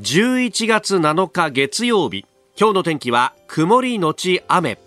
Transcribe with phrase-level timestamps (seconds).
[0.00, 2.24] 11月7日月曜日。
[2.58, 4.78] 今日の天気は曇りのち雨。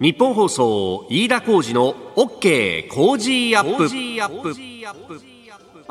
[0.00, 3.88] 日本放送飯田浩二の OK 工事アップ。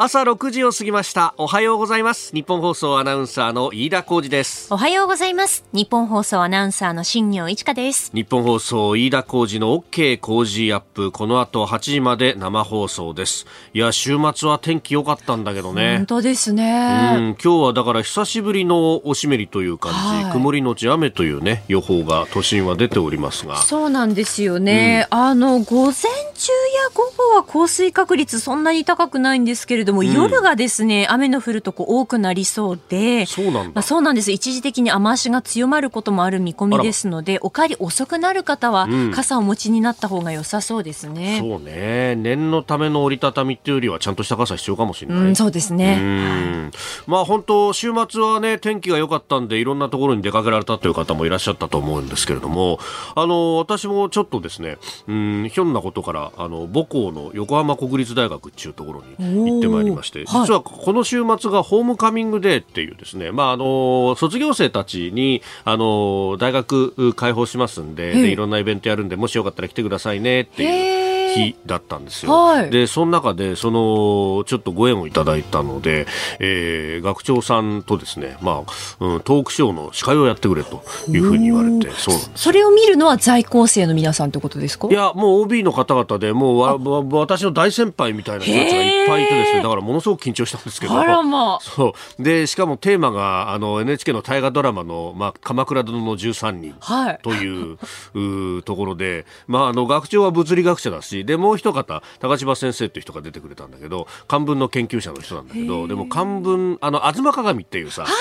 [0.02, 1.34] 朝6時を過ぎました。
[1.36, 2.34] おはようございます。
[2.34, 4.74] 日本放送アナウンサーの飯田浩二です。
[4.74, 5.66] おはようございます。
[5.74, 8.10] 日本放送アナウンサーの新業一華です。
[8.14, 11.12] 日本放送飯田浩二の OK 工事アップ。
[11.12, 13.46] この後8時まで生放送です。
[13.74, 15.98] いや週末は天気良かったんだけどね。
[15.98, 17.16] 本当ですね。
[17.18, 17.38] うん。
[17.44, 23.58] 今日はだから久しぶりのおしめりという感じ、はい、曇りのち雨というね予報が都心は出ておりますが。
[23.58, 34.32] そうなんですよね、うん、あの午前中や午後は降水確率そんなに高くないんですけれども、うん、夜がですね雨の降るとこ多くなりそうでそうなんまあ、そうなんです。
[34.32, 42.16] 一時的に雨足が強まることもある見込みですのでお帰り遅くなる方は傘をお持ちになった方が良さそうですね、うん、そうね。
[42.16, 46.72] 念のための折りたたみっていうよりはちゃんとした傘必要かもしれない、うん、そうですね。
[47.08, 52.80] まあ本当週末はね天気が良かったんでいろんなところに出かけられたという方もいらっしゃったと思うんですけれども
[53.16, 71.09] あの私もちょっとですねうんひょんなことからあの母校の横浜国立大学っていうところに行ってまいりまして、実はこの週末がホームカミングデーっていうですね、まあ、あの、卒業生たちに、あの、大学開放しますんで、で、いろんなイベントやるんで、もしよかったら来てくださいねっていう。
[71.36, 72.32] 日だったんですよ。
[72.32, 76.08] はい、で、その中で、その、ちょっとご縁をいただいたので、
[76.40, 84.88] えー、学長さんとですね、まあ、うん、トークショーの司会をやってくれというふうに言われて、そうそれを見るのは在校生の皆さんってことですか？
[84.90, 91.00] いや、もう OB の方々で、もうわわ私の大先輩みたいな人たちがいっぱいいてですね、だからものすごく緊張したんですけど。
[91.00, 91.60] あらまあ。
[91.62, 92.24] そう。
[92.24, 96.76] で、しかもテーマが、あの、NHK の大河ドラマの、まあ、鎌倉殿の13人
[97.22, 97.80] という、は
[98.16, 108.12] い、うところで、まあ、あの、学長は物理学者だし、で、もう一方、高柴先生っていう人が出てくれたんだけど漢文の研究者の人なんだけどでも漢文あの東鏡っていうさ、はい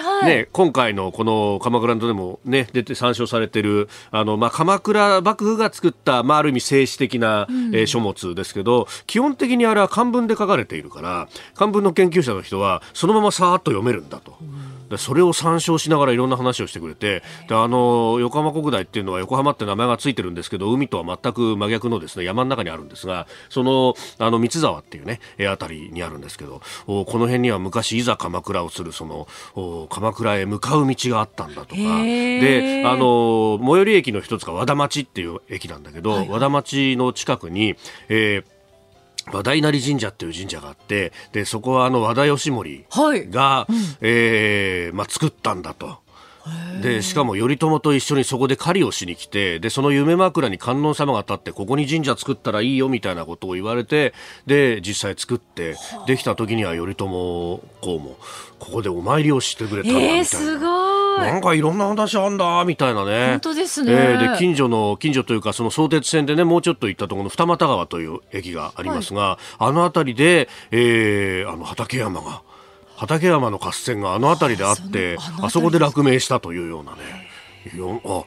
[0.00, 0.36] はいはい。
[0.36, 14.36] ね、今回のこの鎌倉でも、ね、出て参照されてるあの、まあ、鎌倉幕府が作った、まあ、ある意味政治的な、うん、えー、書物ですけど基本的にあれは漢文で書かれているから漢文の研究者の人はそのままさーっと読めるんだと。
[14.40, 31.76] うんでそれを参照しながらいろんな話をしてくれてであの横浜国大っていうのは横浜って名前がついてるんですけど海とは全く真逆のですね山の中にあるんですがそのあの三沢っていうねあたりにあるんですけどこの辺には昔いざ鎌倉をするその鎌倉へ向かう道があったんだとか。
[31.76, 37.76] であの最寄り駅の一つが和田町っていう駅なんだけど、はい、和田町の近くに、
[38.08, 38.59] えー
[39.32, 43.28] 和田稲荷神社っていう神社があってでそこはあの和田義盛が、はいうん、
[44.00, 45.98] えー、まあ、作ったんだと。
[46.82, 54.14] でしかも頼朝と一緒にそこで狩りをしに来てでその夢枕に観音様が立ってここに神社作ったらいいよみたいなことを言われて
[54.46, 55.76] で実際作って
[56.06, 57.60] できた時には頼朝公
[57.98, 58.16] も
[58.58, 60.16] ここでお参りをしてくれたんだみたいな。
[60.16, 63.30] えー、すごいなんかいろんな話あんだみたいなね。
[63.30, 63.92] 本当ですね。
[63.92, 72.42] えー、で近所の近所というかその相鉄線でねもうちょっと行ったところの二俣川という駅がありますが、はい、あの辺りで、えー、あの畠山が
[72.96, 77.29] 畠山の合戦があの辺りであってあそこで落命したというようなね。
[77.76, 78.24] あ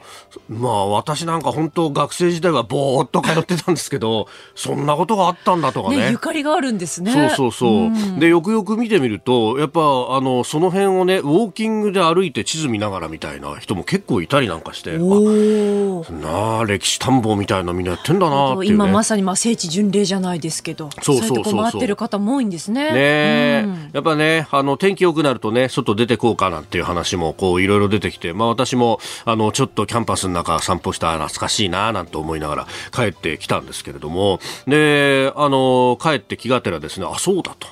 [0.48, 7.12] まあ私なんか本当学生時代はぼーっと通ってたんですけどそんなことがあったんだとかね、ね、ゆかりがあるんですね。
[7.12, 21.62] そうそうそう、うん、でよくよく見てみるとやっぱあのその辺をねウォーキングで歩いて地図見ながらみたいな人も結構いたりなんかしてなあ歴史探訪みたいなみんなやってんだな、ね、今まさにまあ聖地巡礼じゃないですけどそうそうそうそう。
[21.62, 22.92] 回ってる方も多いんですね。
[22.92, 37.68] ね、うん、やっぱねあの天気良くなるとね外出てこうかなんていう話もこういろいろ出てきてまあ私もあのちょっとキャンパスの中散歩した懐かしいななんて思いながら帰ってきたんですけれどもであの帰って気がてらですねあそうだと。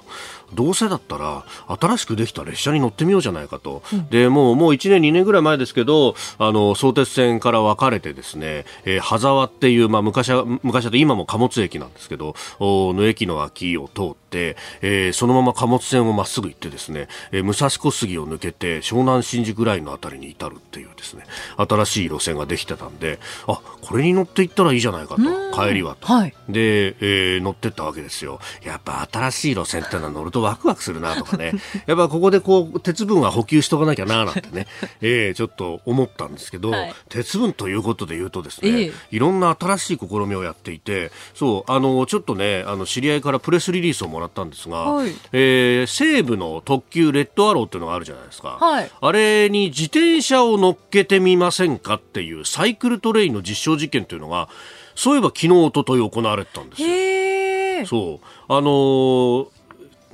[0.54, 1.44] どうせだったら
[1.80, 21.24] 新しくできた列車に乗ってみようじゃないかと、うん、でもうもう1年、2年ぐらい前ですけどあの相鉄線から分かれてですね、えー、羽沢っていう、まあ、昔は昔は今も貨物駅なんですけどの駅の脇を通って、えー、そのまま貨物線をまっすぐ行ってですね、えー、武蔵小杉を抜けて湘南新宿ラインのあたりに至るっていうですね
[21.56, 25.42] 新しい路線ができてたんであこれに乗っていったらいいじゃないかと。
[25.52, 28.40] 帰りはと、はい、で、えー、乗ってったわけですよ。
[28.64, 31.52] やっぱ新しい路線ってのは乗るとワクワクするなとかね、
[31.86, 34.66] やっぱここでこう、鉄分は補給しとかなきゃななんてね、
[35.00, 48.58] えー、ちょっと思ったんですけど、はい、鉄分ということで言うとですね、えー、いろんな新しい試みをやっていて、そう、あの、ちょっとね、あの、知り合いからプレスリリースをもらったんですが、はい、えー、西武の特急レッドアローっていうのがあるじゃないですか。
[48.60, 54.48] はい、あれに自転車を乗っけてみませんかっていうサイクルトレインの実証実験というのが、
[54.94, 57.86] そういえば昨日、おととい行われてたんですよ。
[57.86, 58.26] そう。
[58.48, 59.61] あのー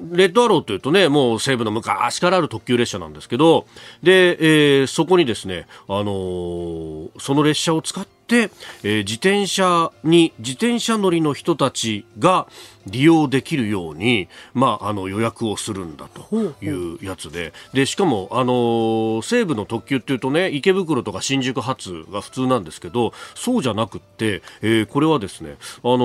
[0.00, 3.66] レッドアローというとね、もう西部の昔からある特急列車なんですけど、
[4.02, 8.50] で、えー、そこにですね、あのー、その列車を使って、
[8.82, 12.46] えー、自転車に、自転車乗りの人たちが
[12.86, 25.98] 利用できるように、まあ、あの予約をするんだというやつで、で、しかも、あのー、西部の特急っていうとね、池袋とか新宿発が普通なんですけど、そうじゃなくって、えー、これはですね、あの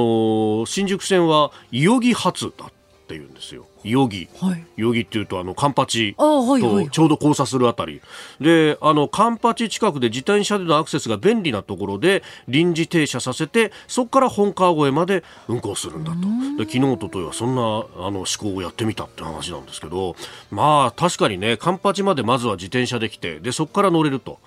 [0.64, 2.72] ー、新宿線は伊予木発だっ
[3.14, 3.68] ていうんですよ。
[3.84, 8.02] 伊予木、はい、伊予木っていうとあのカンパチとちょうど交差するあたり、
[8.42, 16.18] であのカンパチ近くで自転車でのアクセスが便利なところで臨時停車させてそこから本川越まで運行するんだと。
[16.58, 20.16] で昨日おとといはそんなあの思考をやってみたって話なんですけど
[20.50, 24.40] まあ確かにねカンパチまでまずは自転車で来てでそこから乗れると。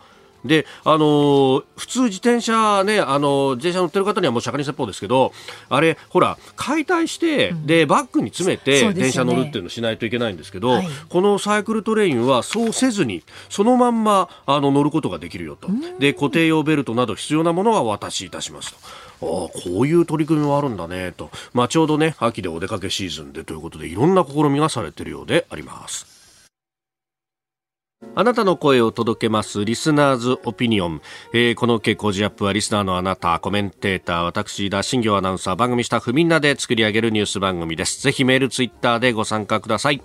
[0.47, 5.33] で、あのー、普通自転車ね、あのー、自転車乗ってる方にはもう釈迦に説法ですけど、
[5.69, 15.69] あれ、ほら、解体して、うん、で、バッグに詰めて、電車乗るっていうのをしないといけないんですけど、はい、このサイクルトレインはそうせずに、そのまんま、あの、乗ることができるよと。
[15.99, 18.79] で、固定用ベルトなど必要なものはお渡しいたしますと。
[19.23, 19.51] ああこ
[19.81, 26.16] ういう取り組みもあるんだねと、まあ、ちょうどね秋でお出かけシーズンでということでいろんな試みがされているようであります。
[28.15, 38.03] あなたの声を届けますリスナーズオピニオン、えー、この傾向ジアップはリスナーのあなたコメンテーター私田新行アナウンサー番組スタッフみんなで作り上げるニュース番組です。
[38.03, 39.97] ぜひメールツイッターでご参加ください。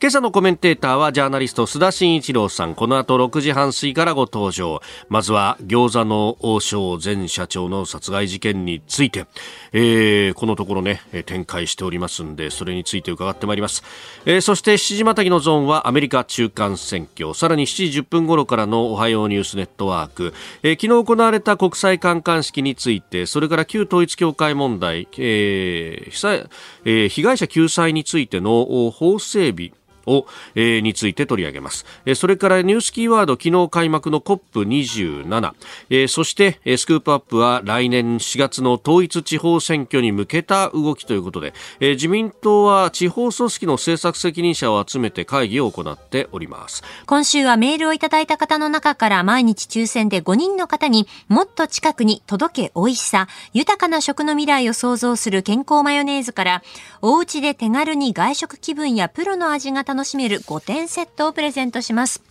[0.00, 2.74] 今朝のコメンテーターはジャーナリスト須田慎一郎さん。
[2.74, 4.80] この後6時半過ぎからご登場。
[5.08, 9.26] まずは餃子の王将前社長の殺害事件について、
[9.72, 13.82] えー、このところね展開しておりますんでそれについて伺ってまいります、
[14.24, 17.32] えー、そして7時またぎのゾーンはアメリカ中間選挙。
[17.50, 26.48] らに7時10分頃からのおはようニュースネットワーク、えー、昨日行われた国際観艦式についてそれから旧統一教会問題、えー被災
[26.84, 29.72] えー、被害者救済についての法整備
[30.10, 35.52] を、えー、について取り上げます、えー、それからニュースキーワード昨日開幕の COP27、
[35.90, 46.82] えー、そして、えー、スクープアップは来年4月の統一地方選挙に向けた動きということで、えー、自民党は地方組織の政策責任者を集めて会議を行っております。
[47.06, 56.62] 今週はメールをいただいた方の中から毎日抽選で5人の方にもっと近くに届け美味しさ豊かな食の未来を創造する健康マヨネーズから
[57.02, 62.29] お家で手軽に外食気分やプロの味が楽しめる5点セットをプレゼントします。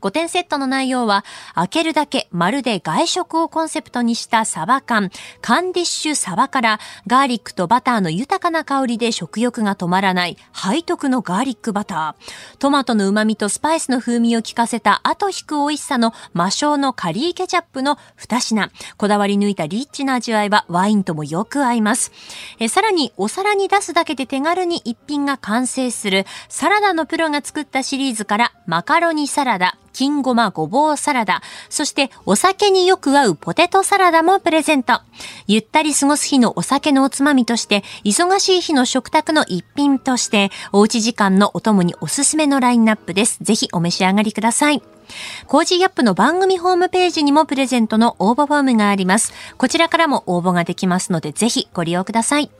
[0.00, 1.24] 5点セットの内容は、
[1.54, 5.10] 開けるだけまるで外食をコンセプトにしたサバ缶、
[5.40, 12.58] カンディッシュサバからガーリックとバターの豊かな香りで食欲が止まらない背徳のガーリックバター。
[12.58, 18.70] トマトの旨味とスパイスの風味を効かせた後引く美味しさの魔性のカリーケチャップの2品。
[18.96, 22.12] こだわり抜いたリッチな味わいはワインともよく合います。
[22.58, 35.00] えさらにお皿に出すだけで手軽に一品が完成するサラダのプロが作ったシリーズからマカロニサラダ、金ごまごぼうサラダ、そしてお酒によく合うポテトサラダもプレゼント。
[35.48, 43.38] ゆったり過ごす日のお酒のおつまみとして、忙しい日の食卓の一品として、おうち時間のお供におすすめのラインナップです。
[43.42, 44.84] ぜひお召し上がりください。
[45.48, 49.32] Cozy Up の番組ホームページにもプレゼントの応募フォームがあります。
[49.56, 52.52] こちらからも応募ができますので、ぜひご利用ください。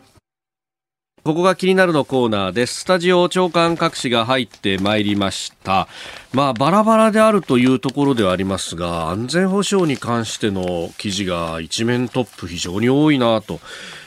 [1.25, 2.81] ここが気になるのコーナーです。
[2.81, 5.89] スタジオ朝刊各紙が入ってまいりました。
[6.33, 13.61] まあ、バラバラであるというところではありますが、安全保障に関しての記事が一面トップ非常に多いなと。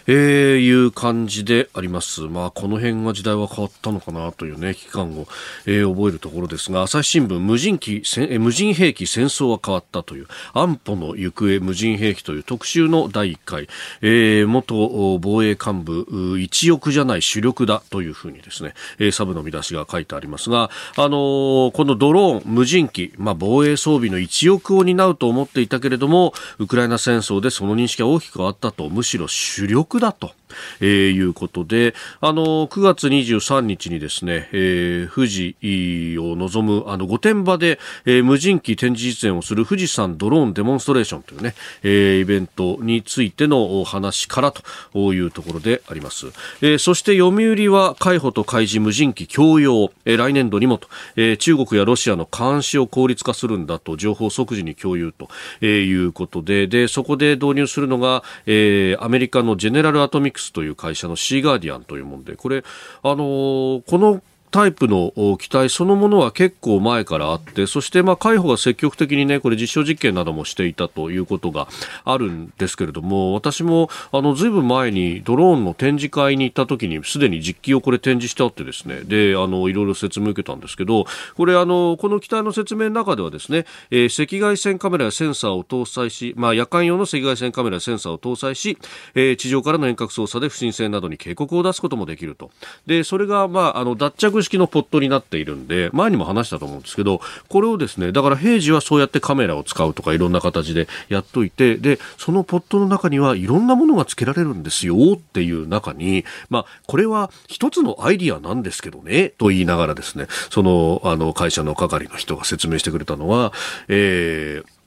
[0.08, 2.22] えー、いう感じであります。
[2.22, 5.28] まあ、この辺が時代は変わったのかなというね、危機感を、
[5.66, 13.68] えー、覚えるところですが、朝日新聞、無人機、え無人兵器戦争は変わったという、安保の行方無人兵器という特集の第1回、
[14.02, 30.32] えー、元防衛幹部、一翼じゃない主力だというふうにですね、えー、サブの見出しが書いてありますが、あの、このドローン、無人機、まあ、防衛装備の一翼を担うと思っていたけれども、ウクライナ戦争でその認識が大きく変わったと、むしろ主力だと。
[30.80, 46.28] えー、いうことで、あの、9月23日にですね、えー、富士を望む、あの、御殿場で、えー、無人機展示実演をする富士山ドローンデモンストレーションというね、えー、イベントについてのお話からというところであります。
[46.62, 55.30] えー、そして読売は海保と海事無人機共用、えー、来年度にもと、えー、中国やロシアの監視を効率化するんだと、情報即時に共有と、
[55.62, 62.64] えー、いうことで、で、そこで導入するのが、えー、アメリカのジェネラルアトミクスという会社のシーガーディアンというもんで、これ、
[63.04, 64.22] あのー、この
[64.52, 71.68] タイプの機体そのものは結構前からあって、そしてまあ海保が積極的にね、これ実証実験などもしていたということが
[72.04, 81.06] あるんですけれども、私もあのずいぶん前にドローンの展示会に行った時にすでに実機をこれ展示してあってですね、で、あの、いろいろ説明を受けたんですけど、
[81.36, 88.78] これあの、この機体の説明の中ではですね、えー、赤外線カメラやセンサーを搭載し、まあ夜間用の赤外線カメラやセンサーを搭載し、
[89.16, 92.52] えー、地上からの遠隔操作で不審船などに警告を出すこともできると。
[92.86, 113.54] で、それがまあ、あの、脱着式のポットになっているんで、前にも話したと思うんですけど、これをですね、だから平時はそうやってカメラを使うとかいろんな形でやっといて、で、そのポットの中にはいろんなものが付けられるんですよっていう中に、まあ、これは一つのアイディアなんですけどね、と言いながらですね、その、あの、会社の係の人が説明してくれたのは、
[113.88, 114.81] えー、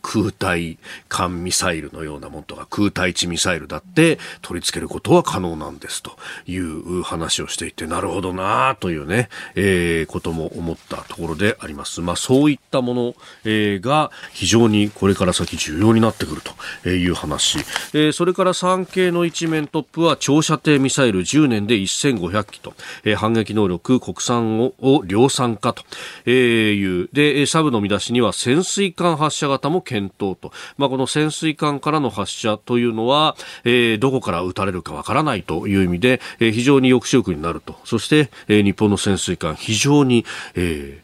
[0.00, 12.00] 空対艦ミサイルのようなものとか空対地ミサイルだって取り付けることは可能なんですという話をしていてなるほどなというね、えー、ことも思ったところであります。
[12.00, 16.42] まあそういったもの、えー、が非常にこれから先重要になってくる
[16.82, 17.58] という話。
[17.92, 25.82] えー、それから産経の一面トップは長射程ミサイル10年で1500機と、えー、反撃能力国産をを量産化と、
[26.30, 27.08] いう。
[27.12, 37.76] で、サブの見出しには潜水艦発射型も検討と、まあ、この潜水艦からの発射というのは、えー、どこから撃たれるかわからないという意味で、えー、非常に抑止力になると。
[37.84, 40.24] そして、えー、日本の潜水艦非常に、
[40.54, 41.00] え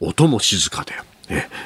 [0.00, 0.92] ー、音も静かで、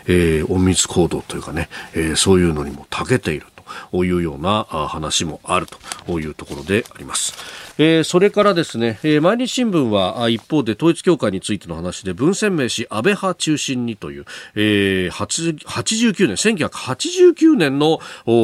[0.06, 3.46] えー、隠密行動というかね、えー、そういうのにも長けている
[3.90, 5.66] というような話もある
[6.06, 7.68] というところであります。
[7.80, 14.24] えー、それからですね、えー、毎日新聞は一方で統一教会についての話で文鮮明氏安倍派中心にという、
[14.56, 18.00] えー、89年1989年の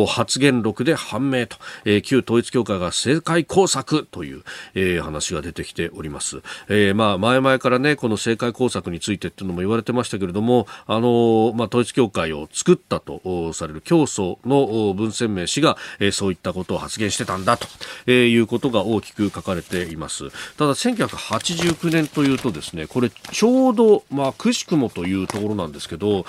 [0.07, 17.67] 発言録で判明と、えー、旧統一教会が政界工作という、えー、話が出てきております、えー、まあ前々からねこの政界工作についてっていうのも言われてましたけれどもあのまあ統一教会を作ったとされる教祖の文鮮明氏が、えー、そういったことを発言してたんだと、
[18.07, 20.31] えー、いうことが大きく書かれています。
[20.57, 26.27] ただ1989年というとですねこれちょうどまあくしくもというところなんですけど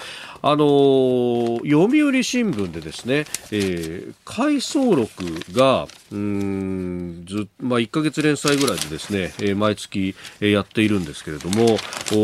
[0.47, 5.09] あの読売新聞でですね、えー、回想録
[5.51, 11.77] がうんず、まあ、1か月連載ぐらいでですね、えー、毎月、えー、やっているんですけれども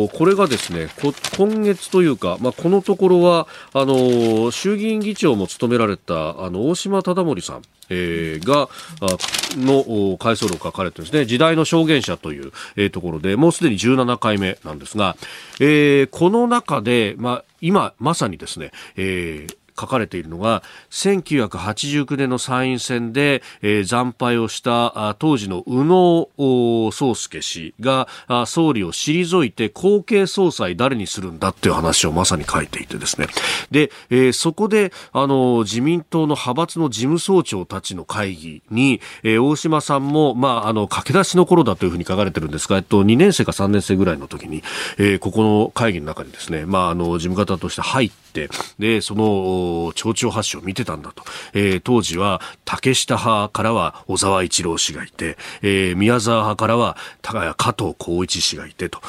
[0.10, 0.88] これがですね
[1.36, 7.64] 今月というか、まあ、このところはあの衆議院議長も務められたあの大島忠盛さん
[7.94, 8.70] えー、が
[9.58, 15.18] の回想録書かれてですね時代の証言者という、えー、ところでもうすでに17回目なんですが、
[15.60, 28.08] えー、この中で、まあ、今まさにですね、えー書かれているのが1989年の参院選で、えー、惨敗をした当時の宇野宗介氏が
[28.46, 33.28] 総理を退いて後継総裁誰にするんだっていう話をまさに書いていてですね。
[33.72, 44.64] で、えー、そこであの自民党の派閥の事務総長たちの会議に、えー、大島さんも、まあ、あの駆け出しの頃だというふうに書かれてるんですが、えっと、2年生か3年生ぐらいの時に、
[44.98, 51.24] えー、ここの会議の中にですね、まあ、あの事務方として入ってでその町長発祥を見てたんだと、
[51.54, 56.98] えー、当時は竹下派からは小沢一郎氏がいて、えー、宮沢派からは
[57.56, 59.02] 加藤浩一氏がいてと。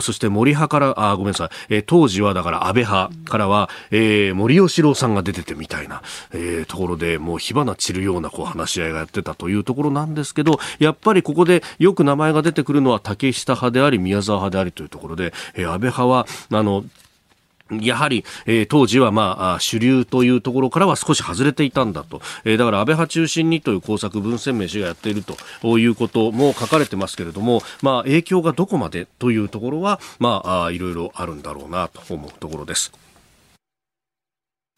[0.00, 6.02] そして森派からあごめんなさい、えー、当時はだから安倍派からは、えー、森喜朗さんが出ててみたいな、
[6.32, 16.84] えー、ところでもう火花散るようなこう話し合いがやってたというところなんですけどやっぱりここでよく名前が出てくるのは竹下派であり宮沢派でありというところで、えー、安倍派はあの
[17.70, 33.05] やはり、えー、当時はまあ主流というところからは少し外れていたんだと、えー、だから安倍派中心にという工作文鮮明氏がやっているということも書かれてますけれども、まあ、影響がどこまでというところは、まあ、いろいろあるんだろうなと思うところです。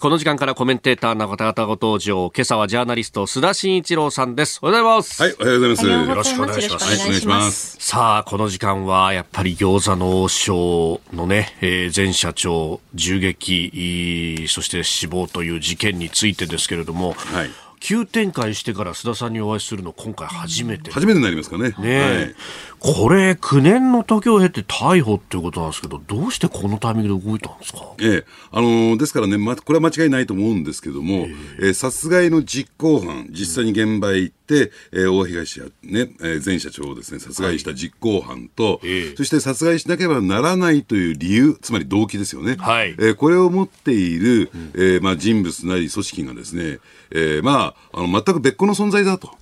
[0.00, 2.30] この時間からコメンテーター中田方ご登場。
[2.32, 4.60] 今朝はジャーナリスト須田慎一郎さんです。
[4.62, 5.20] おはようございます。
[5.20, 6.08] はい、おはようございます。
[6.08, 6.84] よろしくお願いします。
[6.84, 7.76] はい、お願いします。
[7.80, 17.50] さあ、この時間はやっぱり餃子の王将のね、えー、前社長銃撃、そして死亡という事件についてですけれども、はい。
[17.80, 22.34] 急展開してから須田さんにお会いするの今回初めて初めてになりますかねね、はい、
[22.80, 31.26] これ9年の時を経て逮捕っていうことなんですけどどうしてこのタイミングで動いたんですか、ええあのー、ですからね、ま、これは間違いないと思うんですけども、
[31.58, 42.90] えー、殺害の実行犯実際に現場へ行って、えー、大東や、ねえー、前社長をですね殺害した実行犯と、はい、そして殺害しなければならないという理由つまり動機ですよね、はい。
[42.90, 46.78] えー、これを持っている、えーまあ、人物なり組織がですね、
[47.10, 49.36] えー、まああの全く別個の存在だと。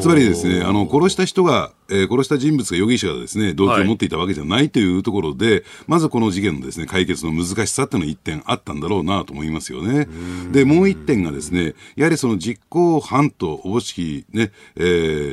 [0.00, 10.06] つまりですねあの殺した人がえー殺した人物が容疑者がですね、動機を持っていたわけじゃないというところで、まずこの事件のですね、解決の難しさっていうのが一点あったんだろうなと思いますよね。
[10.52, 14.82] で、もう一点がですね、やはりその実行犯とおぼしきね、え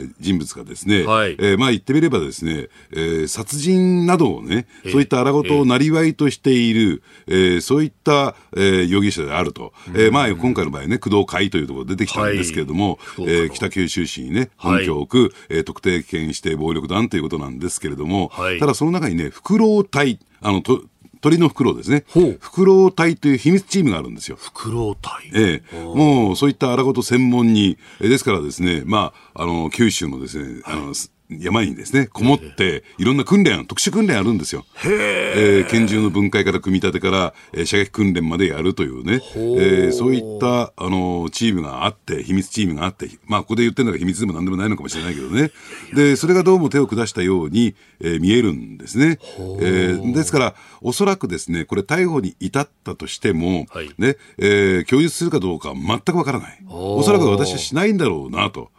[0.06, 1.32] ー人物がですね、はい。
[1.40, 9.74] えーまあ言ってみればですね、えー殺人などをね、そういった荒事をなりわいとしている、えーそういった、えー容疑者であると。
[9.96, 13.26] えーまあ今回の場合ね、工藤会というところ出てきたんですけれども、はい。
[13.28, 20.84] えー北九州市にね、はい本拠を置く、えー特定危険指定暴力団ということなんですけれども、はいただその中にね、フクロウ隊、あの、と
[21.24, 22.04] 鳥のフクロウですね。
[22.10, 24.36] フクロウ隊という秘密チームがあるんですよ。
[24.36, 25.32] フクロウ隊。
[25.34, 34.66] ええ、もうそういった荒事専門に、えですからですね、まあ、あの、九州のですね、あの、す山にですね、こもって、いろんな訓練、特殊訓練あるんですよ。
[34.86, 45.52] えー拳銃の分解から組み立てから、えー射撃訓練までやるというね、えーそういった、あの、チームがあって、秘密チームがあって、まあ、ここで言ってるのが秘密でも何でもないのかもしれないけどね。
[45.96, 49.18] で、それがどうも手を下したように、えー見えるんですね。
[49.62, 56.60] えーですから、おそらくですね、これ逮捕に至ったとしても、はいね、えー供述するかどうかは全くわからない。
[56.70, 58.70] おそらく私はしないんだろうなと。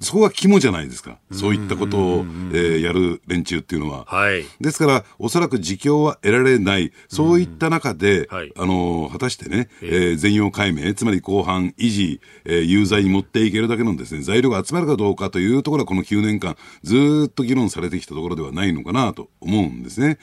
[0.00, 1.18] そこが肝じゃないですか。
[1.32, 4.04] そういったことを、えーやる連中っていうのは。
[4.06, 4.44] はい。
[4.60, 8.52] ですから、おそらく自供は得られない、そういった中で、はい。
[8.56, 20.18] あの果たしてね、えー全容解明、つまり後半維持、えー有罪に持っていけるだけのですね、材料が集まるかどうかというところは、この9年間、ずーっと議論されてきたところではないのかなと思うんですね。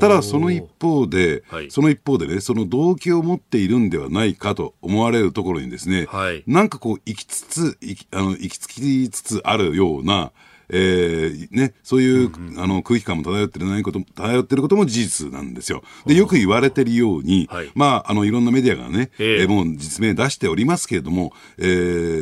[0.00, 1.70] ただ、その一方で、はい。
[1.70, 6.42] その一方でね、その動機を持っているんではないかと思われるところにですね、はい。
[6.46, 10.32] なんかこう、行きつつ、行きあの行き着きつつあるような、
[10.68, 15.82] えーね、そういう、あの空気感も漂ってるないことも漂ってることも事実なんですよ。
[16.06, 21.62] でよく言われてるように、はいまああのいろんなメディアがね、えええーもう実名出しておりますけれども、え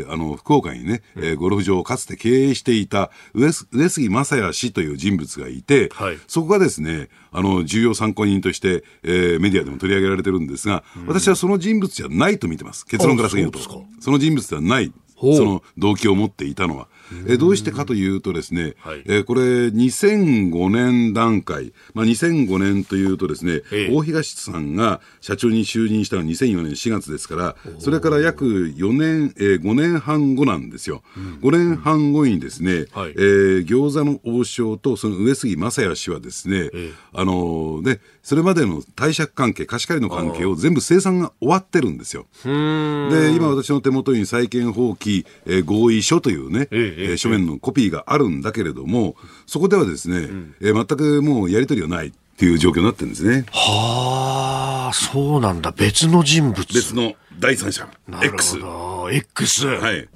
[0.07, 12.85] ーあの福岡にね、えーゴルフ場をかつて経営していた上す上杉正也氏という人物がいて、はいそこがですね、あの重要参考人として、えーメディアでも取り上げられてるんですが、私はその人物じゃないと見てます。
[12.85, 13.59] 結論から言うと。
[13.59, 14.93] あそうですかその人物ではない。
[15.33, 16.88] その動機を持っていたのは。
[17.27, 19.03] えーどうしてかというとですね、はい。
[19.07, 23.95] えーこれ2005年段階、まあ、2005年というとですね、ええ。
[23.95, 28.45] 大東さんが社長に就任したのは2004年4月ですから、それから約
[28.77, 31.03] 4年、えー5年半後なんですよ。
[31.43, 33.12] 5年半後にですね、はい。
[33.17, 36.90] えー餃子の王将とその上杉正也氏はですね、ええ。
[37.12, 42.27] あのーね、それまでの貸借関係、貸し借りの関係を全部生産が終わってるんですよ。
[42.45, 50.28] で、今私の手元に債権放棄、えー合意書というね、ええー書面のコピーがあるんだけれども、そこではですね、
[50.61, 53.44] えー全くもうやり取りがないっていう状況になってるんですね。
[53.52, 55.72] はあ、そうなんだ。
[55.72, 56.57] 別の人物。
[56.72, 58.61] 別の第三者、なる X。
[58.61, 58.66] ほ
[59.07, 59.11] ど。
[59.11, 59.66] X。
[59.66, 60.09] はい。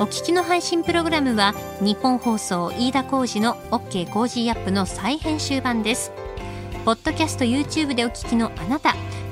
[0.00, 6.12] お聞きの配信プログラムは日本放送飯田浩司の OK コージーアップの再編集版です
[6.84, 8.94] ポッドキャスト YouTube でお聞きのあなた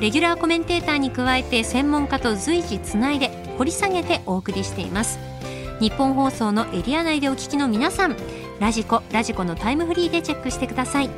[0.00, 5.18] レギュラーコメンテーターに加えて専門家と随時つないで掘り下げてお送りしています
[5.80, 8.16] 日本放送のエリア内でお聞きの皆さん
[8.60, 11.10] ラジコラジコのタイムフリーでチェックしてください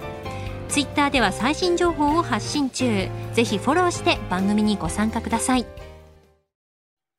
[0.68, 5.66] ツイッターでは最新情報を発信中ぜひフォローして番組にご参加ください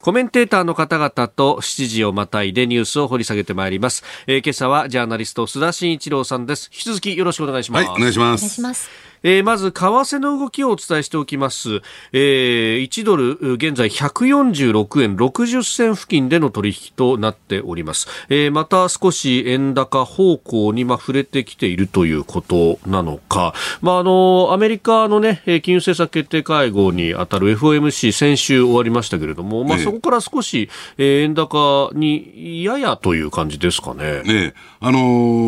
[0.01, 4.03] コメンテーターの方々と7時をまたいでニュースを掘り下げてまいります。
[4.25, 6.71] えー今朝はジャーナリスト須田慎一郎さんです。
[6.73, 7.85] 引き続きよろしくお願いします。
[7.85, 9.10] はい、お願いしまお願いす。
[9.23, 11.81] えーまず、為替の動きをお伝えしておきます。
[12.11, 18.07] えー1ドル、現在146円60銭付近での取引となっております。
[18.29, 23.53] えーまた少し円高方向に、まあ、触れてきているということなのか。
[23.81, 34.23] まあ、あの、アメリカのね、えー金融政策決定会合に当たる FOMC 先週終わりましたけれども、まあ、ええそこから少し、えー円高にややという感じですかね。
[34.23, 34.99] ねあの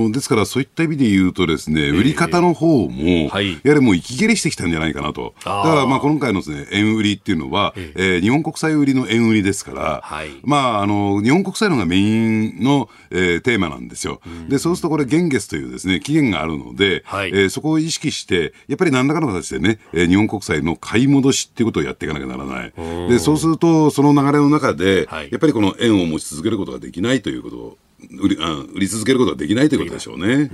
[0.09, 5.33] ーですからそういった意味で言うとですね、売り方の方も、はいやはりもう息切れしてきたんじゃないかなと。
[5.43, 14.21] だからまあ今回のですね、円売りっていうのは、えー日本国債売りの円売りですから、はいまああの、日本国債のがメインの、えーテーマなんですよ。
[14.49, 22.73] で、そうするとこれ現月というですね、期限があるので、はいえーそこを意識して、やっぱり何らかの形でね、えー日本国債の買い戻しっていうことをやっていかなきゃならない。
[23.09, 27.77] で、そうすると、その流れの中で、はいやっぱりこの円を持ち続けることができないということ
[28.21, 30.49] 売りあ売り続けることはできないということでしょうね。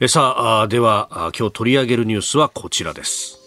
[0.00, 3.38] えさあでは今日取り上げるニュースはこちらです。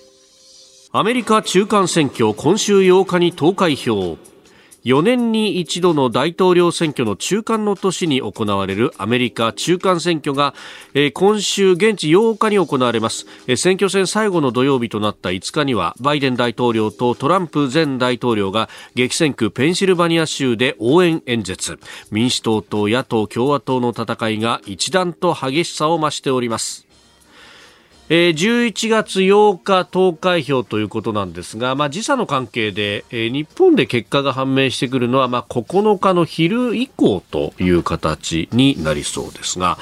[0.91, 4.17] アメリカ中間選挙今週8日に投開票。
[4.83, 10.55] 4年に一度の大統領選挙の中間の年に行われるアメリカ中間選挙が、
[10.93, 21.79] えー、今週現地8日に行われます、えー、選挙戦最後の土曜日となった5日にはバイデン大統領とトランプ前大統領が激戦区ペンシルバニア州で応援演説。
[22.11, 26.90] 民主党と野党共和党の戦いが一段と激しさを増しております。
[28.13, 39.77] えー、11月8日投開票ということなんですが、まあ、時差の関係で、えー、日本で結果が判明してくるのは、まあ、9日の昼以降という形になりそうですが、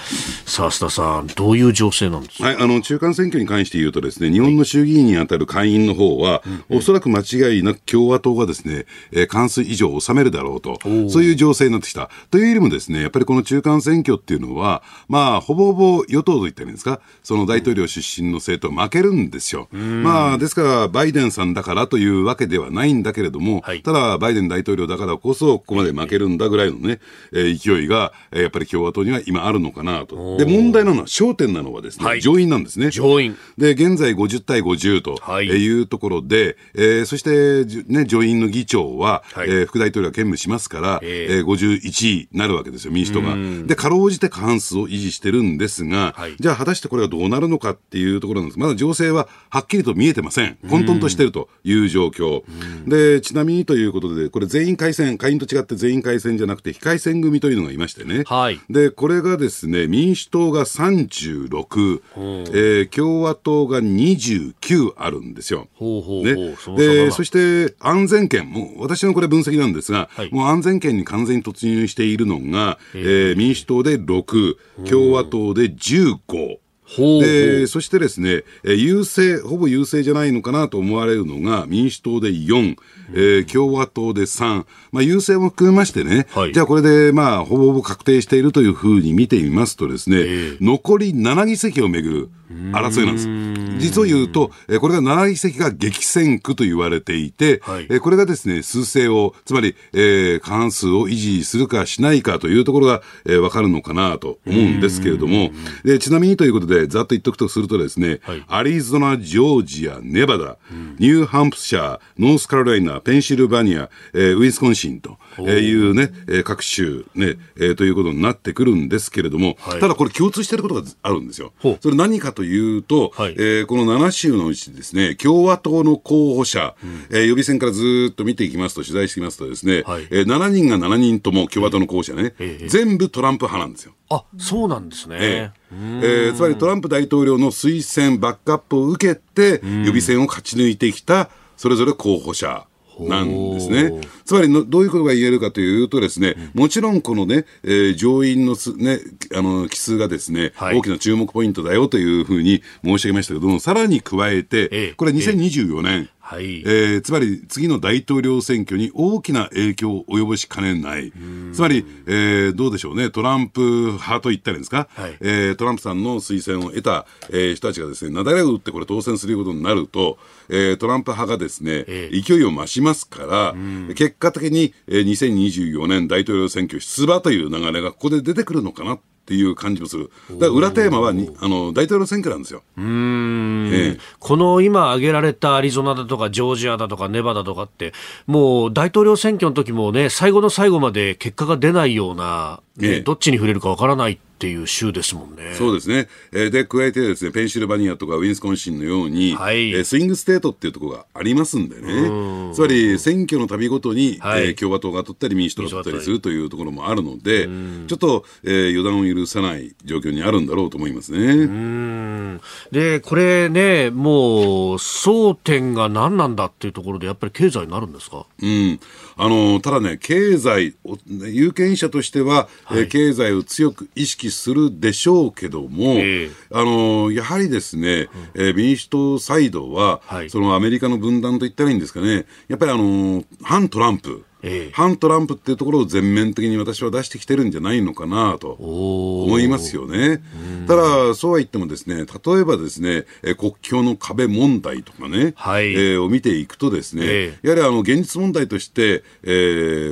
[0.46, 10.78] さあ、須田さん、どういう情勢なんですか、はい、あの中間選挙に関して言うと、ですね日本の衆議院に当たる会員の方は、はい、おそらく間違いなく共和党がですね、えー、関数以上を収めるだろうと、
[11.10, 12.12] そういう情勢になってきた。
[12.30, 19.68] というよりもですね、やっぱりこの中間選挙っていうのは、まあ、ほぼほぼ与党と言ったらいいんですか、その大統領出身の政党負けるんですよ。
[19.72, 27.00] まあ、ですから、バイデンさんだからというわけではないんだけれども、はい、ただ、バイデン大統領だからこそ、ここまで負けるんだぐらいのね、
[27.34, 30.38] えー、勢いが、えー、やっぱり共和党には今あるのかなと。
[30.38, 32.90] で、問題なのは、焦点なのはですね、はい、上院なんですね。
[32.90, 33.38] 上院。
[33.58, 43.36] で、現在50対50というところで、はい、えー、そして、ね、上院の議長は、はい、えー、副大統領が兼務しますから、えー、えー、51位になるわけですよ、民主党が。
[43.66, 48.60] で、かろうじて過半数を維持してるんですが、はい、じゃあ果たしてこれがどうなるのかっていうところなんです。
[48.60, 50.58] まだ情勢ははっきりと見えてません。
[50.70, 52.44] 混沌としているという状況。
[52.88, 58.24] で、ちなみにということで、これ全員改選、会員と違って全員改選じゃなくて、非改選組というのがいましてね。
[58.26, 62.02] はい、で、これがですね、民主党が36、
[62.50, 65.68] えー、共和党が29あるんですよ。
[65.76, 66.78] ほうほうほう。
[66.78, 74.56] ね、で、そして安全圏、もう私のこれ分析なんですが、はい、もう安全圏に完全に突入しているのが、えー、民主党で6、
[74.88, 76.60] 共和党で15。
[76.98, 82.76] でそしてですね、優勢、ほぼ優勢じゃないのかなと思われるのが、民主党で4、
[83.14, 93.50] えー、共和党で3、まあ、優勢も含めましてね、はい、じゃあこれで、まあ、ほぼほぼ確定しているというふうに見てみますとですね、えー、残り7議席をめぐる争いなんです。
[93.80, 105.52] 実を言うと、これが7議席が激戦区と言われていて、はい、これがですね、数勢を、つまり、えー、過半数を維持するかしないかというところが、えー、分かるのかなと思うんですけれども、
[105.84, 110.58] でちなみにということで、ざっと言っておくとするとですね、はい、アリゾナ、ジョージア、ネバダ、
[111.00, 121.54] ニューハンプシャー、ノースカロライナ、ペンシルバニア、えー、ウィスコンシンというね、えー、各州ね、えー、ということになってくるんですけれども、はい、ただこれ共通していることがあるんですよ。
[121.82, 133.94] それ何かというと、はい、えー、この7州のうちですね、共和党の候補者、うん、えー、予備選からずっと見ていきますと、取材していきますとですね、はい、えー、7人が7人とも共和党の候補者ね、えー、全部トランプ派なんですよ。
[134.10, 142.66] あそうなんですね、えー、えー、つまりトランプ大統領の推薦、バックアップを受けて、予備選を勝ち抜いてきたそれぞれ候補者
[143.08, 144.02] なんですね。
[144.26, 149.00] つまりの、どういうことが言えるかというとですね、もちろんこのね、えー、上院のす、ね、
[149.36, 161.12] あの、奇数がですね、はい、大きな注目ポイントだよというふうに申し上げましたけども、さらに加えて、これ2024年、はい、えー、つまり次の大統領選挙に大きな影響を及ぼしかねない、
[161.54, 163.62] つまり、えー、どうでしょうね、トランプ
[163.94, 173.56] 派と言ったらいいんですか、はい、えー、トランプさんの推薦を得た、えー、人たちがですね、なだれを打ってこれ当選することになると、えー、トランプ派がですね、えー、勢いを増しますから、
[173.96, 180.10] 結果的に、えー、2024年大統領選挙出馬という流れがここで出てくるのかなっていう感じもする。
[180.32, 182.64] だから裏テーマはにあの大統領選挙なんですよ。
[182.78, 187.94] うん、ええ、この今挙げられたアリゾナだとかジョージアだとかネバダとかって、
[188.26, 195.54] もう大統領選挙の時もね、最後の最後まで結果が出ないような、ね、ええ、どっちに触れるかわからないっていう州ですもんね。
[195.58, 196.08] そうですね。
[196.32, 202.54] えー、で、加えてですね、ペンシルバニアとかウィスコンシンのように、はい、えー、スイングステートっていうところがありますんでね。
[202.54, 207.50] つまり、選挙の度ごとに、はい、えー、共和党が取ったり民主党が取ったりするというところもあるので、
[207.88, 212.40] ちょっと、えー、予断を許さない状況にあるんだろうと思いますね。
[212.72, 218.26] で、これね、もう、争点が何なんだっていうところで、やっぱり経済になるんですか？
[218.42, 218.80] うん。
[219.18, 220.76] あの、ただね、経済、
[221.10, 234.24] 有権者としては、はい、えー、経済を強く意識するでしょうけども、えー、あのやはりですね、うん、えー、民主党サイドは、はい、そのアメリカの分断といったらいいんですかね、やっぱりあの反トランプ。
[234.42, 234.72] ええ。
[234.74, 240.22] 反トランプっていうところを全面的に私は出してきてるんじゃないのかなと思いますよね。
[240.68, 245.74] ただ、そうは言ってもですね、例えばですね、え国境の壁問題とかね、はい。
[245.74, 247.40] えーを見ていくとですね、え。
[247.42, 249.30] やはりあの現実問題として、え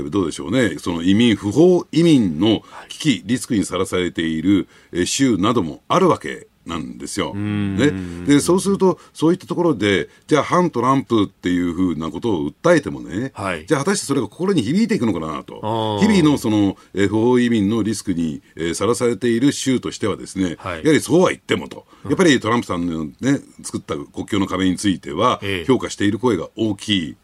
[0.05, 7.33] ーどうでしょうね、その移民、不法移民の危機、リスクにさらされているえー州などもあるわけなんですよ。
[7.33, 7.91] ね、
[8.25, 13.65] でそうすると、そういったところで、じゃあ、反トランプっていうふうなことを訴えてもね、はい。
[13.65, 20.79] じゃあ、果たしてそれが心に響いていくのかなと、日々のその、えー不法移民のリスクにえーさら、されている州としてはですね、はい。
[20.83, 27.15] やはりそうは言ってもと、やっぱりトランプさんの、ね、作った国境の壁についてはええ、評価している声が大きい。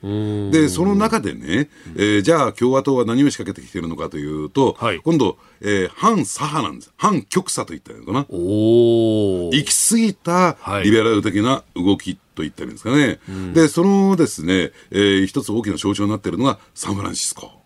[0.51, 4.99] で、その中でね、えーじゃあ共和党は何を仕掛けてきているのかというと、はい。
[4.99, 6.93] 今度、えー反左派なんです。
[6.97, 8.25] 反極左と言ったらいいのかな。
[8.29, 13.19] 行き過ぎたはいリベラル的な動きと言ったらいいんですかね。
[13.53, 17.62] で、そのですね、えー一つ大きな象徴になっているのがサンフランシスコ。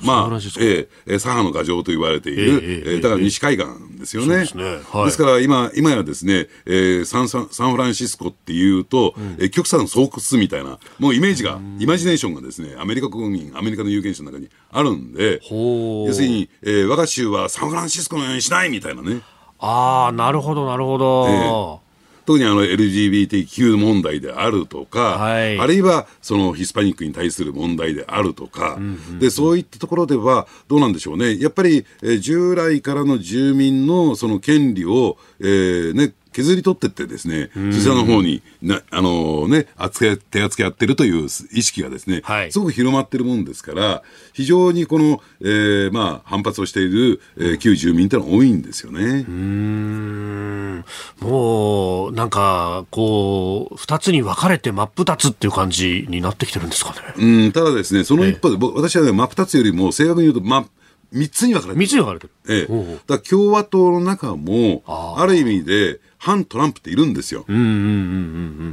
[0.00, 2.58] まあえええー左派の牙城と言われている、えええ
[2.92, 3.66] ええーだから西海岸
[3.98, 4.36] ですよね。
[4.40, 4.64] ですね。
[4.92, 5.04] はい。
[5.06, 9.98] ですから今、今やですね、えーサンサン、サンフランシスコっていうと、えー極左の巣
[10.32, 19.20] 窟みたいな、もうイメージが、イマジネーションがですね、アメリカ国民、アメリカの有権者の中にあるんで、要するに、えー我が州はサンフランシスコのようにしないみたいなね。
[19.58, 21.80] ああ、なるほど、なるほど。
[22.24, 25.58] 特にあの LGBTQ 問題であるとか、はい。
[25.58, 28.78] あるいはそのヒスパニックに対する問題であるとか、
[29.18, 41.28] でそういったところではどうなんでしょうね、やっぱり、えー従来からの住民のその権利を、えーね、削り取ってってですね、そちらの方にな、あのね、扱い、手厚けやってるという意
[41.62, 42.52] 識がですね、はい。
[42.52, 49.26] すごく広まってるもんですから、非常にこの、えーまあ、反発をしている、えー旧住民ってのは多いんですよね。
[49.28, 50.84] うん。
[51.20, 51.71] もう、
[52.12, 56.96] なんか、こう、二つに分かれて真っ二つっていう感じになってきてるんですかね。
[57.16, 60.66] うん、ただですね、その一方で、僕私はね、真っ二つよりも正確に言うと、ま、
[61.10, 61.86] 三つに分かれてる。
[61.86, 62.32] 三つに分かれてる。
[62.48, 62.66] ええ。
[62.66, 67.44] ほうほうだ共和党の中も、あある意味で、反トランプっているんですよ。
[67.48, 67.74] うんうんうんう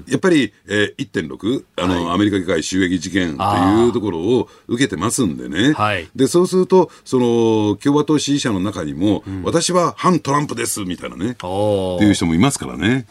[0.01, 5.73] んやっぱり、えー、1.6、あの、アメリカ議会襲撃事件というところを受けてますんでね。
[5.73, 13.07] はいで、そうすると、その、共和党支持者の中にも、私は反トランプです、みたいなね、おっていう人もいますからね。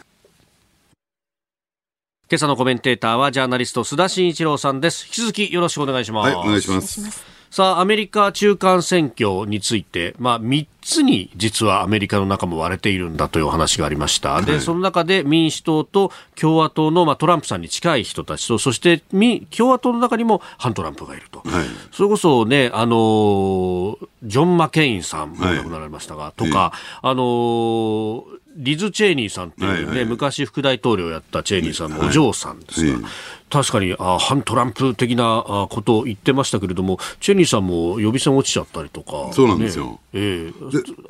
[2.31, 5.07] 今朝のコメンテーターはジャーナリスト須田慎一郎さんです。
[5.07, 6.35] 引き続きよろしくお願いします。
[6.37, 7.39] はい、お願いします。
[7.51, 14.43] さあ、アメリカ中間選挙について、まあ、3つに実はアメリカの中も割れているんだというお話がありました。
[14.43, 21.39] で、その中で民主党と共和党の、まあ、トランプさんに近い人たちと、そして民共和党の中にも反トランプがいると。
[21.39, 21.65] はい。
[21.93, 30.05] それこそね、あのージョン・マケインさんも亡くなられましたが、とか、あのーリズ・チェイニーさんっていうね、はいはい。
[30.05, 33.03] 昔副大統領をやったチェイニーさんのお嬢さんですが、はい
[33.51, 39.87] 確かにあ反トランプ的なあことを言ってましたけれども、チェイニーさんも予備選落ちちゃったりとか、そうなんですよ。
[39.87, 39.99] ね。
[40.15, 40.53] ええ。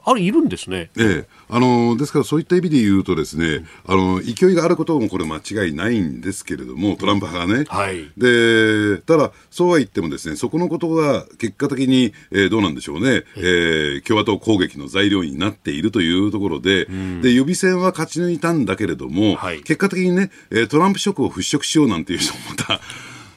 [0.05, 0.91] あれ、いるんですね。
[0.99, 7.65] ええ、あのですからそういった意味で言うとですね、あの勢いがあることもこれ間違いないんですけれども、トランプ派がね。
[7.69, 8.11] はい。
[8.17, 16.87] で、ただ、そうは言ってもですね、そこのことが結果的に、えーどうなんでしょうね、えー共和党攻撃の材料になっているというところで、
[17.23, 19.59] で、予備選は勝ち抜いたんだけれども、はい。
[19.63, 22.81] 結果的にね、えートランプ色を払拭しようなんていう人もまた、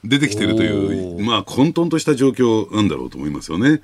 [0.04, 3.82] 出てきてるという、まあ、混沌とした状況なんだろうと思いますよね。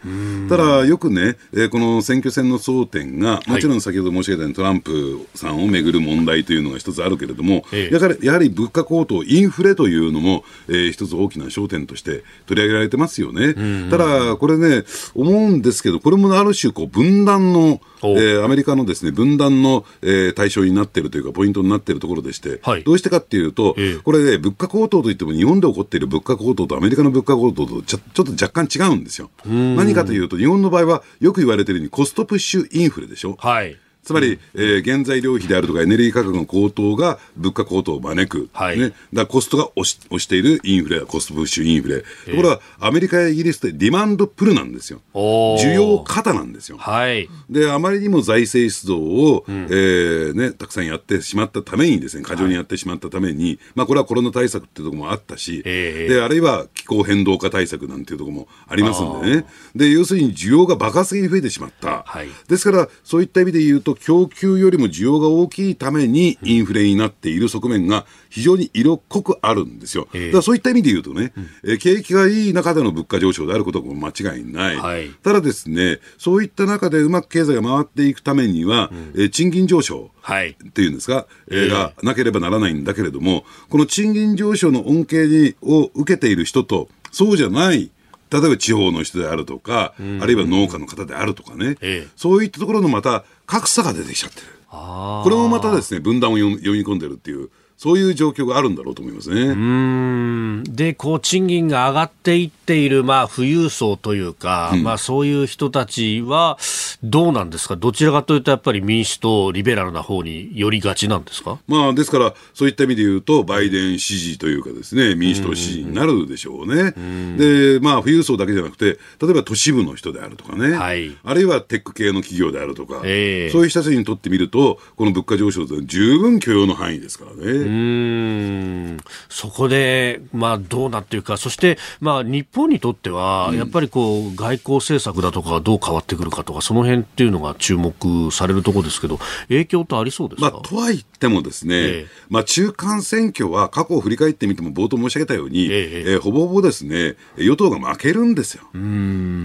[0.49, 7.93] ただ、よくね、えーこの選挙戦の争点が、もちろん先ほど申し上げたようにトランプさんをめぐる問題というのが一つあるけれども、ええ。
[7.93, 13.53] やはりやはり物価高騰、インフレというのも、えー一つ大きな焦点として取り上げられてますよね。
[13.91, 22.83] ただ、これね、思うんですけど、これもある種、こう、分断の、おえーアメリカのですね、分断の、えー対象になっているというか、ポイントになっているところでして、はい。
[22.83, 24.01] どうしてかっていうと、ええ。
[24.01, 29.29] これね、物価高騰といっても、日本で起こっている物価高騰とアメリカの物価高騰とちょちょっと若干違うんですよ。
[29.45, 33.35] 何かというと、日本の場合はよく言われているようにコストプッシュインフレでしょ。
[33.39, 33.77] はい。
[34.07, 38.49] つまり、えー原材料費であるとかエネルギー価格の高騰が物価高騰を招く。
[38.53, 38.93] はいね。
[39.11, 42.01] だコストが押し押しているインフレ、コストプッシュインフレ。
[42.01, 42.05] と
[42.37, 45.01] ころが、アメリカやイギリスってディマンドプルなんですよ。
[45.13, 46.77] 需要過なんですよ。
[46.77, 47.27] はい。
[47.49, 59.45] で、あまりにも財政出動を、えーね、たくさんやってしまったためにですね、過剰にやってしまったために、まあこれはコロナ対策っていうところもあったし、ええで、あるいは気候変動化対策なんていうところもありますんでね。
[59.75, 62.03] で、要するに需要が爆発的に増えてしまった。
[62.05, 70.07] はいですから、そういった意味で言うと、供給よりも需要が大きいためにインフレになっている側面が非常に色濃くあるんですよ。
[70.13, 71.33] ええだからそういった意味で言うとね、
[71.63, 74.75] えー景気がいい中での物価上昇であることも間違いない。
[74.77, 80.11] はいただですね、そういった中でうまく経済が回っていくためには、えー賃金上昇。
[80.21, 80.49] はい。
[80.61, 87.91] っていうんですか、えーええがなければならないんだけれども、この賃金上昇の恩恵にを受けている人と、そうじゃない、
[88.29, 94.47] 例えば地方の人であるとか、あるいは農家の方であるとかね、ええそういったところのまた格差が出てきちゃってる。
[94.69, 99.41] あこれもまたですね、分断を読み込んでるっていう、そういう状況があるんだろうと思いますね。
[99.41, 100.63] うん。
[100.63, 106.57] で、こう、賃金が上がっていっている、まあ、富裕層というか、まあ、そういう人たちは、
[107.03, 107.75] どうなんですか？
[107.75, 111.59] どちらかというと、やっぱり民主党、リベラルな方に寄りがちなんですか？
[111.67, 116.95] まあ、ですから、そういった意味で言うと、バイデン支持というかですね、民主党支持になるでしょうね。
[117.37, 121.15] で、まあ、富裕層だけじゃなくて、例えば都市部の人であるとかね、はい。
[121.23, 123.51] あるいはテック系の企業であるとか、ええ。
[123.51, 127.66] そういう人たちにとってみると、この物価上昇というのは十分許容の範囲ですからね。
[127.67, 128.97] うーん。
[129.29, 142.07] そこで、まあ、どうなっていうか、そして、まあ、日本にとっては、やっぱりこう、外交政策だとかがどう変わってくるかとか、その辺っていうのが注目されるところですけど、影響ってありそうですか、まあ、とは言ってもですね、ええ。
[142.29, 148.63] まあ、中間選挙は過去を振り返ってみても冒頭申し上げたように、えええーほぼほぼですね、与党が負けるんですよ。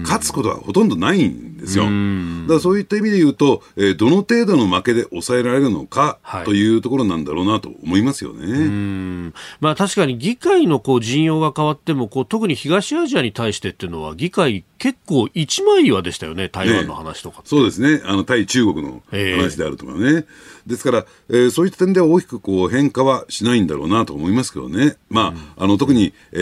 [0.03, 1.85] 勝つことはほとんどないんですよ。
[1.85, 6.45] だからそういった意味で言うと、えーどの程度の負けで抑えられるのかはい。
[6.45, 8.45] というところなんだろうなと思いますよね。
[8.45, 9.33] うん。
[9.61, 19.37] まあ、確かに議会のこう陣容が変わってもこう特に東アジアに対してっていうのは議会結構一枚岩でしたよね台湾の話とかって、そうですね、あの対中国のええ。
[19.37, 20.25] 話であるとかね、
[20.67, 26.37] ですから、えーそういった点では大きくこう変化はしないんだろうなと思いますけどね、まああの特に、え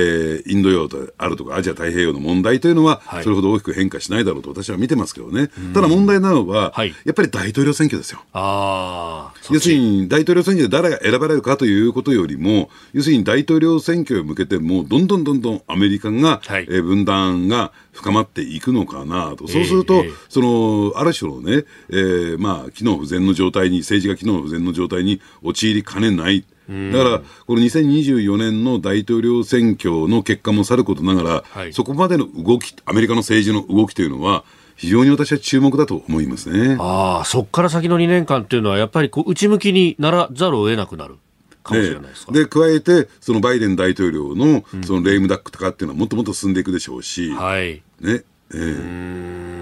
[0.46, 3.24] ーインド洋であるとか、アジア太平洋の問題というのは、はい。
[3.24, 6.94] それほど大きく変化しないだろうと私は見てますけどね、ただ問題なのは、はい。
[7.06, 8.22] やっぱり大統領選挙ですよ。
[8.34, 16.68] ああ要するに大統領選挙で誰が選ばれるかということよりも、要するに大統領選挙へ向けて、もうどんどんどんどんアメリカが、はい。
[16.70, 20.12] えー分断が深まっていくのかなと、そうすると、ええ。
[20.30, 26.46] そのある種のね、えーまあ、機能不全の状態に、政治が機能不全の状態に陥りかねない。
[26.92, 31.74] だから、この2024年の大統領選挙の結果もさることながら、はい。
[31.74, 34.46] そこまでの動き、アメリカの政治の動きというのは、
[34.82, 36.76] 非常に私は注目だと思いますね。
[36.80, 41.18] ああそこから先の2年間っていうのはやっぱりこう内向きにならざるを得なくなる
[41.64, 47.82] かもしれないですか、で加えて、そのバイデン大統領のそのレイムダックとかっていうのはもっともっと進んでいくでしょうし、はい。
[48.00, 48.24] ね。
[48.54, 49.61] ええ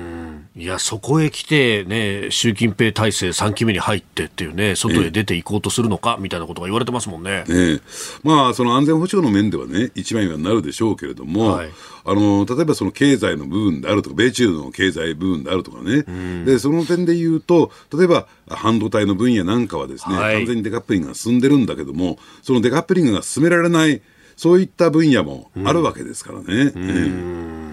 [0.60, 7.45] いや、そこへ来て、ね、習近平体制3期目に入ってっていうね、外へ出ていこうとするのか、みたいなことが言われてますもんね。
[7.48, 7.82] ええ。
[8.24, 11.69] まあ、その安全保障の面ではね、一枚にはなるでしょうけれども、はい。
[12.04, 16.04] あの例えばその経済の部分であるとか、米中の経済部分であるとかね、
[16.43, 20.36] でその点で言うと、例えば半導体の分野なんかはですね、はい。
[20.36, 24.02] 完全にデカップリングが進んでるんだけども、そのデカップリングが進められない、
[24.36, 26.45] そういった分野もあるわけですからね。
[26.48, 27.68] ええ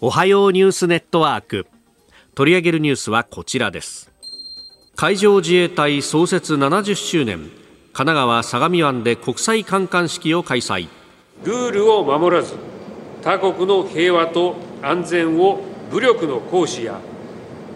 [0.00, 1.66] おはようニュースネットワーク。
[2.36, 4.12] 取り上げるニュースはこちらです。
[4.94, 7.50] 海上自衛隊創設70周年。
[7.92, 10.88] 神奈川相模湾で国際観艦式を開催。
[11.42, 12.54] ルールを守らず
[13.22, 17.00] 他国の平和と安全を武力の行使や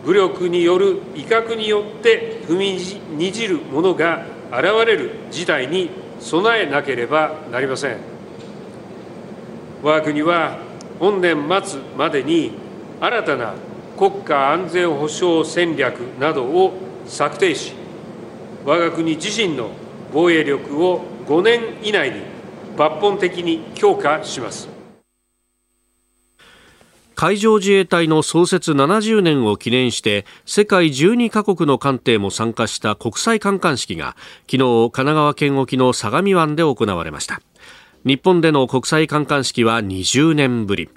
[0.05, 7.97] 武力による威嚇によって踏みにじる者が現れる事態に備えなければなりません
[9.83, 10.72] 我が国は
[11.03, 12.53] 本年末までに
[13.01, 13.55] 新たな
[13.99, 16.75] 国家安全保障戦略などを
[17.07, 17.73] 策定し
[18.65, 19.71] 我が国自身の
[20.12, 22.21] 防衛力を5年以内に
[22.77, 24.69] 抜本的に強化します。
[27.17, 34.17] 海上自衛隊の創設70年を記念して世界12カ国の艦艇も参加した国際観艦式が
[34.51, 37.41] 昨日神奈川県沖の相模湾で行われました
[38.05, 40.88] 日本での国際観艦式は20年ぶり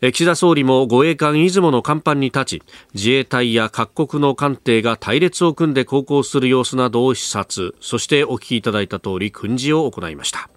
[0.00, 2.62] え岸田総理も護衛艦出雲の甲板に立ち
[2.94, 10.48] 自衛隊や各国の艦艇が隊列を組んで航行する様子などを視察そしてお聞きいただいた通り訓示を行いました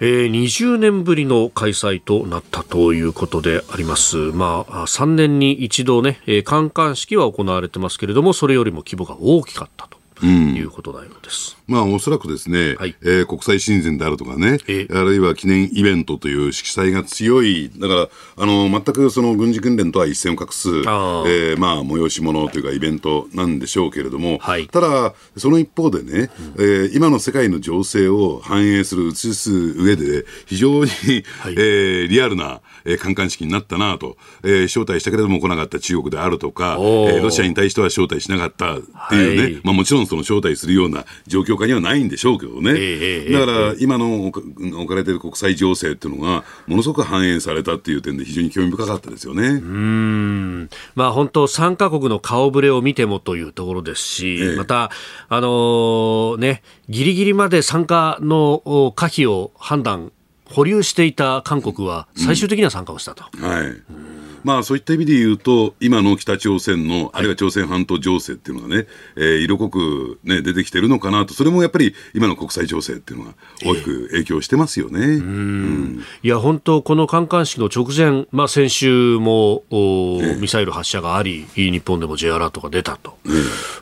[0.00, 4.16] えー、20年ぶりの開催となったということであります。
[4.16, 9.94] まあ、3年に一度ね、えー、観艦式は行われてますけれども、それよりも規模が大きかったと。
[10.26, 11.56] いうことだようです。
[11.66, 12.94] まあ、おそらくですね、はい。
[13.02, 21.58] えー国際親善であるとかね、えあるいは記念イベントという色彩が強い、だから、あの、全くその軍事訓練とは一線を画す、えあー。
[21.58, 24.66] まあ、催し物というかイベントなんでしょうけれども、はい。
[24.68, 30.90] ただ、その一方でね、えー今の世界の情勢を反映する、映す上で、非常に、
[31.48, 39.60] えーリアルな、えー、観艦式になったなと、えー招待したけれども来なかった中国であるとか、えーロシアに対しては招待しなかったっていうね、はい。
[39.64, 49.48] まあ、もちろんその招待するような状況下にはないんでしょうけどね、ええだから今の置かれている国際情勢っていうのが、ものすごく反映されたっていう点で、非常に興味深かったですよね。
[49.48, 54.90] うんまあ本当3カ国の顔ぶれを見てもというところですし、ええまた、
[55.28, 60.12] あのーね、ギリギリまで参加のお可否を判断
[60.46, 63.24] 保留していた韓国は最終的には参加をしたと。
[63.24, 64.23] はい。
[64.44, 68.86] まあそういった意味で言うと、今の北朝鮮の、あるいは朝鮮半島情勢っていうのがね、
[69.16, 73.34] えー色濃くね、出てきてるのかなと、それもやっぱり今の国際情勢っていうのが
[73.64, 76.02] 大きく影響してますよね。
[76.22, 83.16] いや、本当、この観艦式の直前、まあ、先週も、おミサイル発射があり、日本でも J アラートが出たと、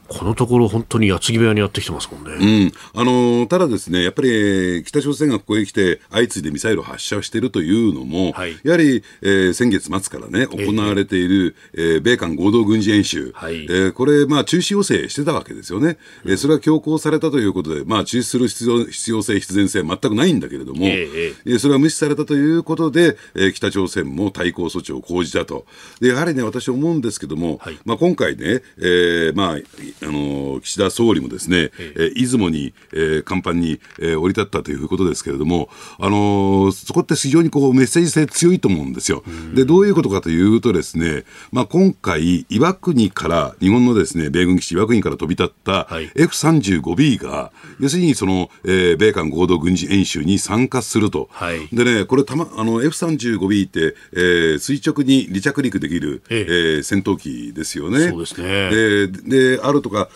[0.09, 2.33] このところ、本当に矢継ぎ早にやってきてますもんね。
[2.39, 2.73] うん。
[3.01, 8.57] あのーただですね、やっぱり北朝鮮がここへ来て、相次いでミサイルを発射しているというのも、はい。
[8.63, 13.65] やはり、えー先月末からね、行われている、えー米韓合同軍事演習、はい。
[13.65, 25.67] えーこれ、まあ、中止要請してたわけですよね、えーそれは強行されたということで、まあ、中止する必要必要性、必然性は全くないんだけれども、えええーそれは無視されたということで、えー北朝鮮も対抗措置を講じたと。
[26.01, 27.79] でやはりね、私思うんですけども、はい。
[27.85, 29.65] まあ、今回ね、えーまあ、い
[30.03, 39.23] あのー岸田総理もですね、えー出雲に、えー、甲板に、えー降り立ったということですけれども、あのーそこって非常にこうメッセージ性強いと思うんですよ。
[39.55, 46.09] で、どういうことかというとですね、まあ、今回、岩国から、日本のですね、米軍基地岩国から飛び立ったはい。
[46.11, 51.29] F35B が、要するにその、えー米韓合同軍事演習に参加すると。
[51.33, 51.69] はい。
[51.73, 56.41] でね、これたま、あの、F35B って、えー垂直に離着陸できる、ええ。
[56.41, 58.09] えー戦闘機ですよね。
[58.11, 58.71] そうですね。
[58.71, 60.09] で、で、あるとか、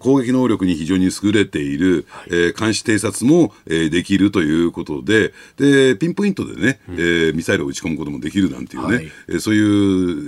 [0.00, 9.10] 攻撃能力に非常に優れている、えー監視偵察も、えーできるということで、で、ピンポイントでね、えーミサイルを撃ち込むこともできるなんていうね、はい。
[9.28, 9.63] えーそういう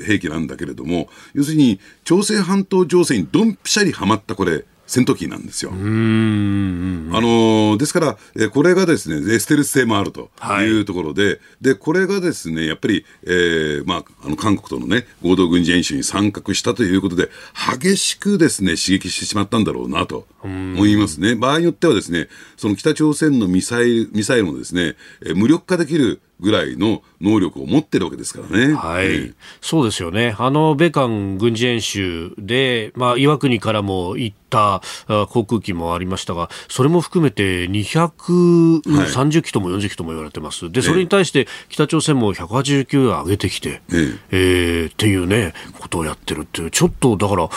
[0.07, 5.73] 兵器なんだけれども、要するに、朝鮮半島情勢にドンピシャリはまったこれ、戦闘機なんですよ。
[5.73, 17.31] あのーですから、えーこれがですね、でステルス性もあるとはいいうところで、で、これがですね、やっぱり、えーまあ、あの、韓国とのね、合同軍事演習に参画したということで、
[17.81, 21.35] 激しくですね、刺激してしまったんだろうなと思いますね。
[21.35, 28.75] 場合によってはですね、その北朝鮮のミサイル、ミサイルもですね、えー無力化できるぐらいの能力を持ってるわけですからね。
[28.75, 30.37] はい、えーそうですよね。
[30.39, 40.71] あの、米韓軍事演習で、まあ、岩国からも行ったあ航空機もありましたが、それも含めて230機とも40機とも言われてます。
[40.71, 47.49] で、それに対して北朝鮮も189上げてきて、えええーっていうね、ことをやってるっていう、ちょっとだから、あ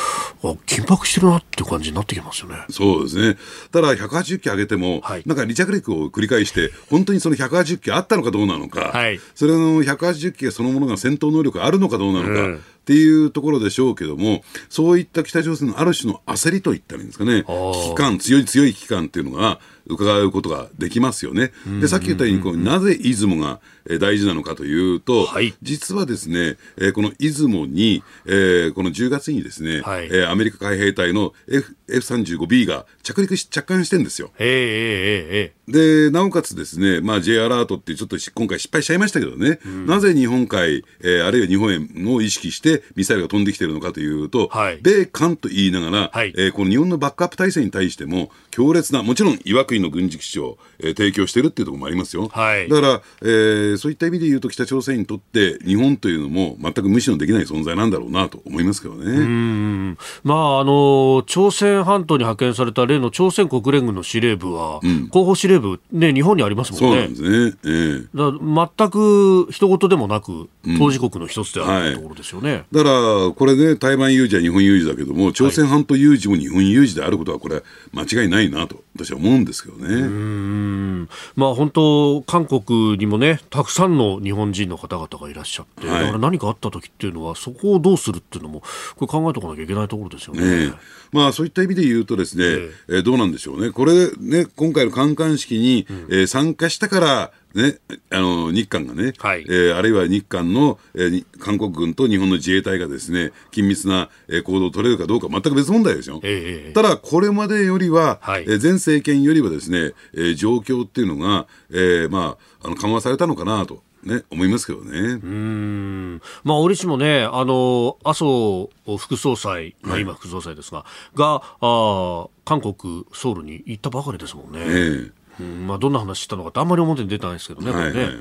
[0.65, 2.57] 緊迫してるなっていう感じになってきますよね。
[2.69, 3.37] そうですね。
[3.71, 9.19] ただ、180機上げても、はいなんか離着陸を繰り返して、本当にその180機あったのかどうなのか、はい。
[9.35, 12.55] それの180機そのものが戦闘能力があるのかどうなのか、うん。
[12.55, 12.59] っ
[12.89, 17.73] ていうところでしょうけども、そういった北朝鮮のある種の焦りといったらいいんですかね、ー。
[17.73, 19.59] 危機感、強い強い危機感っていうのが、
[19.89, 21.51] 伺うことができますよね。
[21.81, 23.59] で、さっき言ったように、こうなぜ出雲が
[23.89, 25.53] えー大事なのかというと、はい。
[25.63, 30.05] 実はですね、えーこの出雲に、えーこの10月にですね、はい。
[30.05, 34.31] えーアメリカ海兵隊の F F35B が着陸し、着艦してんですよ。
[34.39, 41.79] ええええええで、なおかつですね、まあ J アラートってちょっとし今回失敗しちゃいましたけどね、なぜ日本海、えーあるいは日本へ
[42.11, 44.79] を意識してミサイルが飛んできてるのかというと、はい。
[44.81, 46.33] 米韓と言いながら、はい。
[46.37, 52.27] えーこの日本のバックアップ体制に対しても強烈な、もちろん岩国の軍事基地を、えー提供してるっていうところもありますよ。
[52.29, 59.05] はいだから、えーそういった意味で言うと北朝鮮にとって日本というのも全く無視のできない存在なんだろうなと思いますけどね。
[59.05, 67.15] うんまあ、あの朝鮮半島に派遣された例の朝鮮国連軍の司令部は、後方司令部、ね、日本にありますもんねそうなんで。
[67.15, 67.57] すね。
[67.63, 72.65] えーだ全く一言でもなく、当事国の一つであはいるところですよね。
[72.71, 77.63] だから、これね、台湾有事は日本有事だけども、朝鮮半島有事も日本有事であることは、これ、
[77.93, 79.93] 間違いないなと、私は思うんですけどね。
[79.93, 88.61] うんまあ、本当、韓国にもね、たくさんの日本人の方々がいらっしゃって、はいだから何かあった時っていうのは、そこをどうするっていうのも、
[88.95, 90.41] これ考えておかなきゃいけないところですよね。
[90.41, 90.73] ねえ
[91.11, 93.71] まあそういった意味で言うとですね、ええーどうなんでしょうね。
[93.71, 97.79] これね、今回の観艦式に、えー参加したから、ね、
[98.11, 106.19] あの、日韓がね、はいえーあるいは日韓の、えーに韓国軍と日本の自衛隊がですね、緊密な、えー行動を取れるかどうか全く別問題ですよ。
[106.23, 114.91] ええただ、これまでよりは、はいえー前政権よりはですね、えー状況っていうのが、えーまあ、あの緩和されたのかなと、ね、思いますけどね。
[114.97, 120.85] うんまあ、折しもね、あの麻生副総裁、まあ、今、副総裁ですが、
[121.15, 124.59] があ韓国、ソウルに行ったばかりですもんね。
[124.61, 127.99] ええうんまあ、どんな話したのかってあんまり表に出てないですけどね、これね。
[127.99, 128.07] はい。
[128.07, 128.15] はい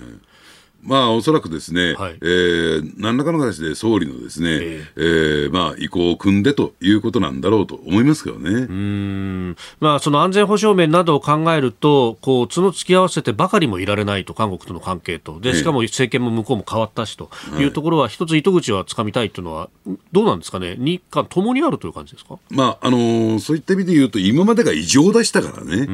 [0.80, 2.18] まあ、おそらくですね、はい。
[2.22, 5.00] えー何らかの形で総理のですね、ええ。
[5.48, 8.50] ーまあ、意向を組んでということなんだろうと思いますけどね。
[8.52, 9.56] うん。
[9.80, 17.64] まあ、その安全保障面などを考えると、こう角突き合わせてばかりもいられないと、韓国との関係と、でしかも政権も向こうも変わったしとい。
[17.64, 19.70] うところは、一つ糸口はつかみたいというのは、
[20.12, 22.38] どうなんですかね、日韓ともにあるという感じですか？
[22.50, 25.88] まああのーそういった意味で言うと、今までが異常でしたからね。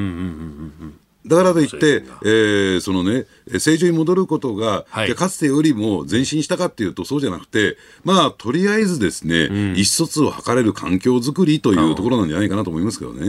[1.26, 3.24] だからといって、えー、そのね、
[3.58, 13.20] 正常に戻ることが、はい、かつてよりも前進したかっていうと、そうじゃなくて、まあ、とりあえずですね、うん、意思疎通を図れる環境づくりというところなんじゃないかなと思いますけどね。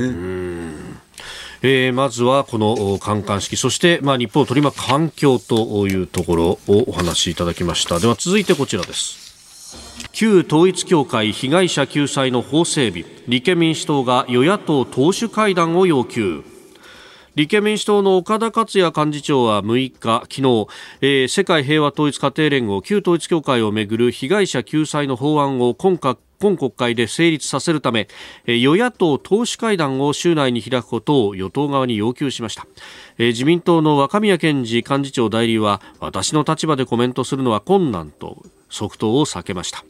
[1.62, 8.00] えー、まずはこの観艦式、そして、まあ、日本を取り巻く環境というところをお話しいただきました。
[8.00, 9.26] では続いてこちらです。
[10.12, 13.06] 旧統一教会被害者救済の法整備。
[13.28, 16.44] 立憲民主党が与野党党首会談を要求
[17.36, 20.68] 立憲民主党の岡田克也幹事長は6日、昨日、
[21.02, 28.08] えー、世界平和統一家庭連合旧統一教会をめぐる被害者救済の法案を今今国会で成立させるため
[28.46, 32.68] 与野党党首会談を週内に開くことを与党側に要求しました。
[33.18, 39.84] 自民党の若宮健二幹事長代理は私の立場でコメントするのは困難と即答を避けました。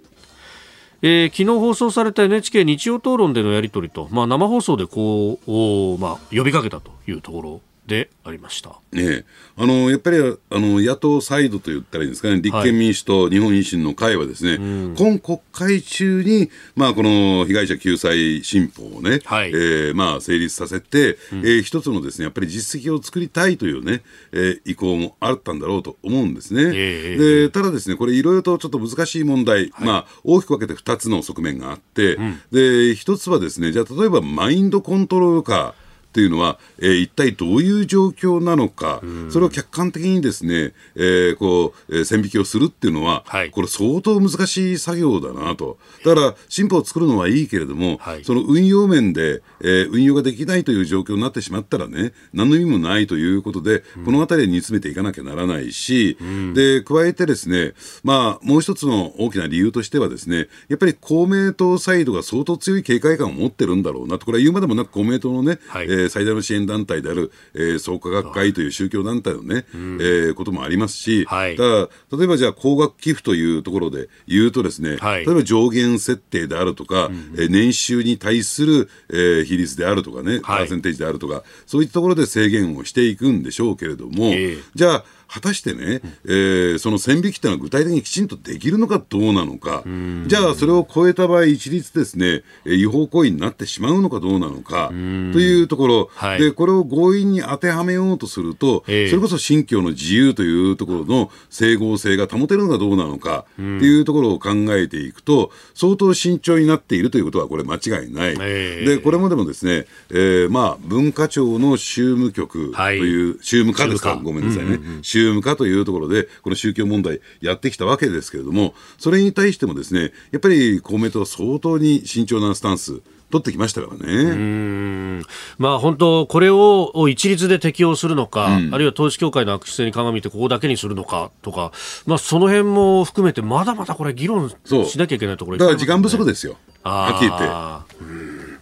[1.01, 7.61] えー、昨日放送された NHK 日曜討論でのやり取りと、まあ、生放送でこう、まあ、呼びかけたというところ。
[7.87, 9.25] でありました、ね、
[9.57, 10.21] あのやっぱりあ
[10.51, 14.61] の野党サイドと言ったらいいんですかね、立憲民主党、はい、日本維新の会はですね、う
[14.91, 26.63] ん、今国会中に、まあ、この被害者救済新法をね、はい、えー、まあ、成立させて、うん、えー、一つのですねやっぱり実績を作りたいというね、えー、意向もあったんだろうと思うんですね。
[26.63, 35.75] えー、でただですね、これいろいろとちょっと難しい問題、はい、まあ、大きく分けて2つの側面があって、うん、で一つはですね、じゃあ例えばマインドコントロール化
[36.15, 45.77] っていうのは、えー、一体どういう状況なのか、それを客観的にですね、えー、こう、えー、線引きをするっていうのは、はい、これ相当難しい作業だなと。
[46.05, 57.73] だから、新法を作るのはいいけれども、はい、その運用面で、えー、運用ができないという状況になってしまったらね、何の意味もないということで、このあたりに煮詰めていかなきゃならないし、うん、で、加えてですね、
[58.05, 89.83] まあ、もう一つの大きな理由としてはですね、やっぱり公明党サイドが相当強い警戒感を持ってるんだろうなと、これは言うまでもなく公明党のね、はい、えー最大の支援団体である、えー、創価学会という宗教団体のね、うん、えー、こともありますし、はい、だから例えばじゃあ高額寄付というところで言うとですね、はい、例えば上限設定であるとか、うん、えー、年収に対する、えー、比率であるとかね、パーセンテージであるとか、そういったところで制限をしていくんでしょうけれども、えー、じゃあ果たしてね、えー、その線引きっていうのは具体的にきちんとできるのかどうなのか、
[90.27, 94.89] じゃあそれを超えた場合、一律ですね、違法行為になってしまうのかどうなのか。
[94.89, 94.93] と
[95.39, 103.45] いうところ、はい、でこれを強引に当てはめようとすると、えー、それこそ信教の自由というところの整合性が保てるのかどうなのか。
[103.53, 108.35] っていうところを考えていくと、相当慎重になっているということは、これ、間違いない。
[108.39, 114.75] えー、でこれまでもですね、えーまあ、文化庁の宗務局という、はい、宗務課ですか、ごめんなさいね。
[114.75, 123.01] うんうん宗務課というところで、この宗教問題やってきたわけですけれども、それに対してもですね、やっぱり公明党は相当に慎重なスタンス、
[123.31, 125.23] 取ってきましたからね。
[125.57, 131.71] まあ本当、これを一律で適用するのか、うん、あるいは統一教会の悪質性に鑑みてここだけにするのかとか、
[132.05, 136.57] まあその辺も含めて、まだまだこれ議論しなきゃいけないところ、ね、だから時間不足ですよ。
[136.83, 138.55] はっきり言って。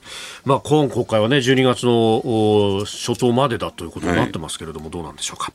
[0.45, 5.53] まあ、今国会はね、12月の初頭までだということになってますけれども、はい、どうなんでしょうか。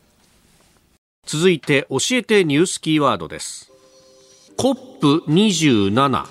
[1.29, 3.70] 続いて教えてニュースキーワードです。
[4.57, 6.24] COP27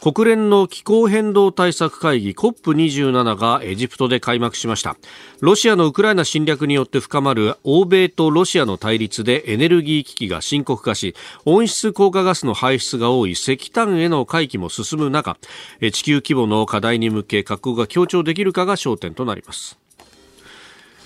[0.00, 4.96] 国連の気候変動対策会議 COP27 がエジプトで開幕しました。
[5.40, 15.36] ロシアのウクライナ侵略によって深まる欧米とロシアの対立でエネルギー危機が深刻化し温室効果ガスの排出が多い石炭への回帰も進む中
[15.92, 19.78] 地球規模の課題に向け各国が協調できるかが焦点となります。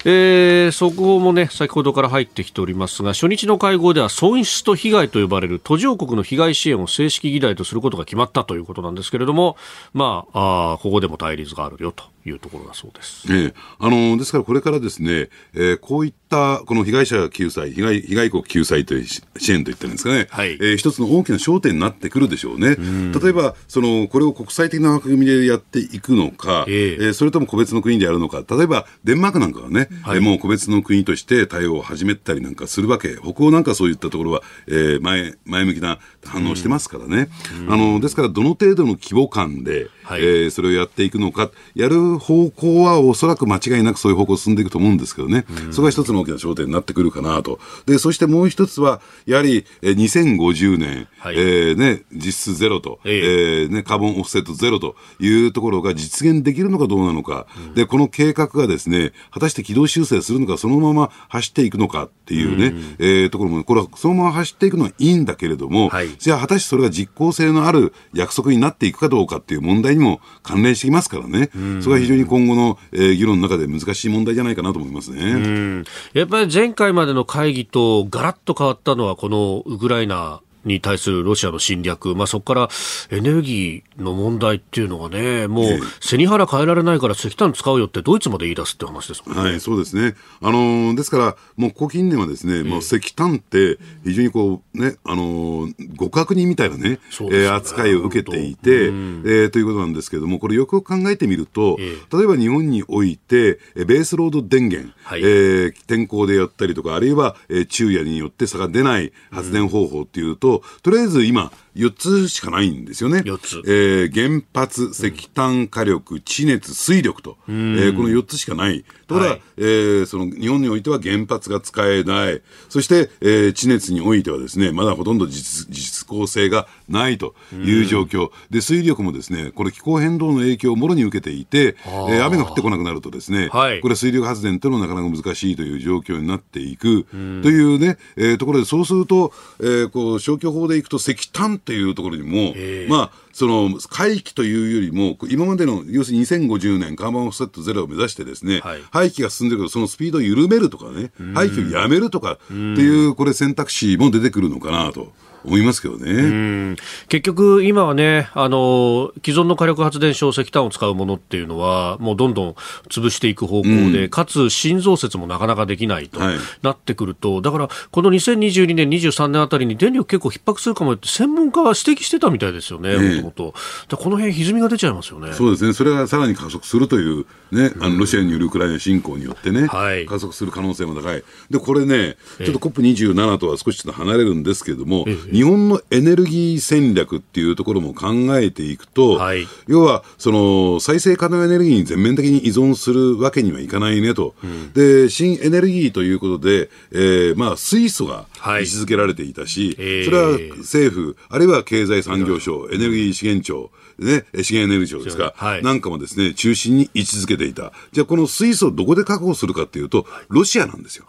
[0.04, 9.56] えー、速報もね先ほどから入ってきておりますが初日の会合では損失と被害と呼ばれる途上国の被害支援を正式議題とすることが決まったということなんですけれども
[9.92, 12.04] まああここでも対立があるよと。
[12.24, 13.26] いうところだそうです。
[13.32, 22.76] ええ、あのですからこれからですね、えー、こういったこの被害者救済、被害被害国救済という支援といったんですかね、はい、えー、一つの大きな焦点になってくるでしょうね。
[23.20, 37.28] 例えばそのこれを国際的な枠組みでやっていくのか、えー、えー、それとも個別の国でやるのか、例えばデンマークなんかはね、はい、もう個別の国として対応を始めたりなんかするわけ、北欧なんかそういったところは、えー、前前向きな反応してますからね。
[37.68, 47.58] あのですからどの程度の規模感で、はい、えー、それをやっていくのか、やる方向はおそらく間違いなくそういう方向進んでいくと思うんですけどね、そこが一つの大きな焦点になってくるかなと。
[47.86, 71.50] で、そしてもう一つは、やはり、えー、2050年、はい、えー、ね、実質ゼロと、えー、えー、ね、カーボンオフセットゼロというところが実現できるのかどうなのか、うん、で、この計画がですね、果たして軌道修正するのか、そのまま走っていくのかっていうね、うん、えー、ところも、これはそのまま走っていくのはいいんだけれども、はい、じゃあ果たしてそれが実効性のある約束になっていくかどうかっていう問題にも関連してきますからね、
[71.82, 75.84] それは非常に今後の、えー、議論の中で難しい問題じゃないかなと思いますね。
[76.12, 82.68] やっぱり前回までの会議とガラッと変わったのは、このウクライナに対するロシアの侵略、まあ、そこから
[83.10, 85.66] エネルギーの問題っていうのがね、もう
[86.00, 89.42] 背に腹変えられないから石炭使うよってドイツまで言い出すって話ですもんね。
[89.42, 90.14] はい、そうですね。
[90.40, 96.98] あのー、ですから、もうここ近年はですね、もう石炭って非常にこうね、あのー、極悪人みたいなね、ね。
[97.30, 110.51] えー、扱いを受けていて、うん、えー、ということなんですけれども、これよく考えてみると、例えば日本において、ベースロード電源、はい、えー、天候でやったりとか、あるいは、えー、昼夜によって差が出ない発電方法っていうと、
[110.82, 113.18] とりあえず今、4つしかないんですよね。
[113.20, 113.62] 4つ。
[113.66, 118.84] えー、原発、石炭火力、地熱、水力と、えー、この4つしかない。
[119.06, 122.42] ところが、はい、えー、その日本においては原発が使えない。
[122.68, 128.30] そして、えー、地熱においてはですね、まだほとんど実実効性がないという状況。
[128.50, 142.54] で、水力もですね、これ気候変動の影響をもろに受けていて、えー、雨が降ってこなくなるとですね、はい、これ水力発電というのはなかなか難しいという状況になっていくというね、えー、ところで、そうすると、えー、こう消去法でいくと石炭っていうところにも、
[142.88, 155.12] まあ、その回帰というよりも、今までの要するに2050年、カーボンオフセットゼロを目指してですね、はい、廃棄が進んでるけど、そのスピードを緩めるとかね、廃棄をやめるとかっていう、これ選択肢も出てくるのかなと。
[155.44, 156.76] 思いますけどね。
[157.08, 162.54] 結局、今はね、あの、既存の火力発電所、石炭を使うものっていうのは、もうどんどん
[162.88, 166.20] 潰していく方向で、うん、かつ新増設もなかなかできないと
[166.62, 173.54] なってくると、はい、だから、この2022年、23年あたりに電力結構逼迫するかもって、専門家は指摘してたみたいですよね、もとも
[173.88, 173.96] と。
[173.96, 175.32] この辺歪みが出ちゃいますよね。
[175.32, 175.72] そうですね。
[175.72, 181.22] それがさらに加速するという、ね、あの、ロシアによるウクライナ侵攻によってね、はい、加速する可能性も高い。
[181.50, 207.72] で、これね、ちょっと COP27 とは少し離れるんですけれども、日本のエネルギー戦略っていうところも考えていくと、はい、要はその再生可能エネルギーに全面的に依存するわけにはいかないねと、うん、で新エネルギーということで、えーまあ、水素が位置づけられていたし、はい、それは政府、あるいは経済産業省、エネルギー資源庁、ね、資源エネルギー庁ですか、はい、なんかもですね、中心に位置づけていた。
[207.92, 211.04] じゃあこの水素をどこで確保するかっていうと、ロシアなんですよ。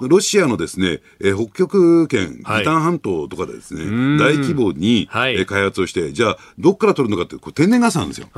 [0.00, 3.84] ロシアのですね、え北極圏、ギタン半島とかでですね、
[4.18, 8.28] 大規模に、え開発をして、じゃあどっから取るのかってこう天然ガスなんですよ。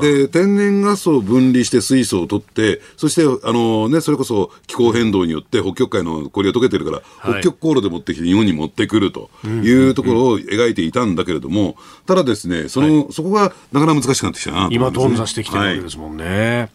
[0.00, 16.24] で、天然ガスを分離して水素を取って、そして、あのね、それこそ気候変動によって北極海の氷が溶けてるから、北極航路で持ってきて日本に持ってくるというところを描いていたんだけれども、ただですね、その、はい、そこがなかなか難しくなってきたな、ね、今、頓挫してきてるわけですもんね。
[16.24, 16.70] はい、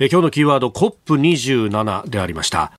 [0.00, 2.72] え今日のキーワード、COP27 でありました。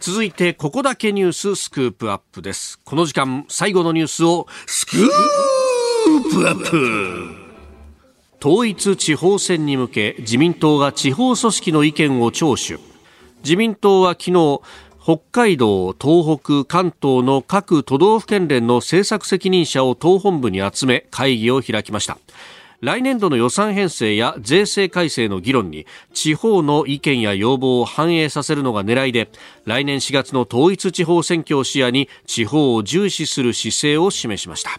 [0.00, 2.78] 続いて、ここだけニューススクープアップです。
[2.84, 7.48] この時間、最後のニュースを、スクープアップ
[8.40, 12.78] 統一地方選に向け、自民党が地方組織の意見を聴取。
[13.42, 14.60] 自民党は昨日、
[15.08, 22.18] 北海道、東北、関東の各都道府県連の政策責任者を党本部に集め会議を開きました。
[22.82, 29.30] 来年度の予算編成や税制改正の議論に地方の意見や要望を反映させるのが狙いで
[29.64, 34.78] 来年4月の統一地方選挙を視野に地方を重視する姿勢を示しました。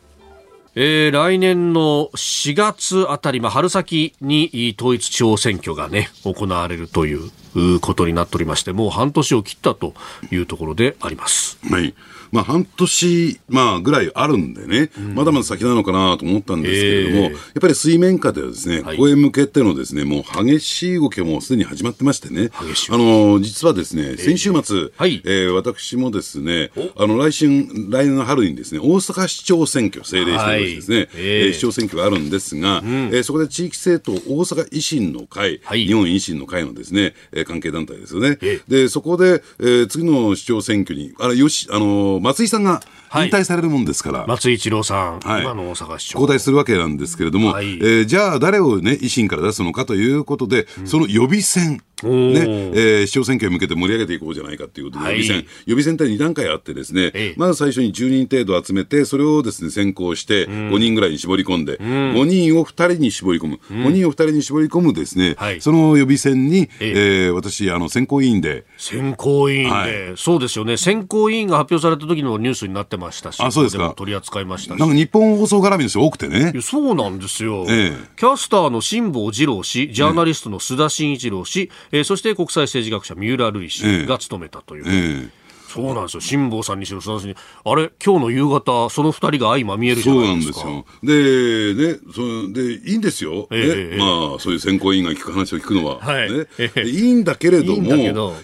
[0.75, 9.93] えー、来年の4月あたり、まあ、春先に統一地方選挙がね、行われるということになっておりまして、もう半年を切ったと
[10.31, 11.57] いうところであります。
[11.69, 11.93] はい。
[12.31, 38.37] まあ、半年、まあ、ぐらいあるんでね、うん、まだまだ先なのかなと思ったんですけれども、えー、やっぱり水面下ではですね、はい、ここへ向けてのですね、もう激しい動きがもうすでに始まってましてね、あの、実はですね、先週末、えー、はい、えー、私もですね、あの、来春、来年の春にですね、大阪市長選挙、政令市長ですね、はい、えー、市長選挙があるんですが、うん、えー、そこで地域政党大阪維新の会、はい、日本維新の会のですね、えー、関係団体ですよね。
[38.41, 42.81] えー、で、そこで、えー、次の市長選挙に、あれ、よし、あの、松井さんが
[43.15, 46.19] 引退されるもんですから、はい、松井一郎さん、はい、今の大阪市長。
[46.19, 67.29] 交代するわけなんですけれども、はい、えー、じゃあ誰をね、維新から出すのかということで、うん、その予備選、ねえー、市長選挙に向けて盛り上げていこうじゃないかということで、予備選、予備選って2段階あってですね、ええ、まず最初に10人程度集めて、それをですね、先行して、5人ぐらいに絞り込んで、うん、5人を2人に絞り込む、うん、5人を2人に絞り込むですね、はい、その予備選に、ええ。
[67.29, 68.65] ー、私、あの、選考委員で。
[68.77, 73.93] 選考委員で、はい、そうですよね、選考委員が発表された時のニュースになってましたし、あ、そうですか。
[73.95, 76.53] 取り扱いましたなんか日本放送絡みの人多くてね。
[76.61, 77.65] そうなんですよ。
[77.69, 84.83] ええ、キャスターの辛坊治郎氏、ジャーナリストの須田慎一郎氏、ええー、そして国際政治学者三浦瑠麗氏が務めたという。
[84.87, 85.38] ええ
[85.69, 86.21] そうなんですよ。
[86.21, 87.35] 辛坊さんにしろ、さんに。
[87.63, 90.85] あれ今日の夕方、その二人が相ま見えるじゃそうなんですよ。
[91.03, 93.47] で、ね、そで、いいんですよ。
[93.51, 95.99] ええね、まあ、そういう選考委員が聞く話を聞くのは。
[95.99, 97.93] はいねええいいんだけれども、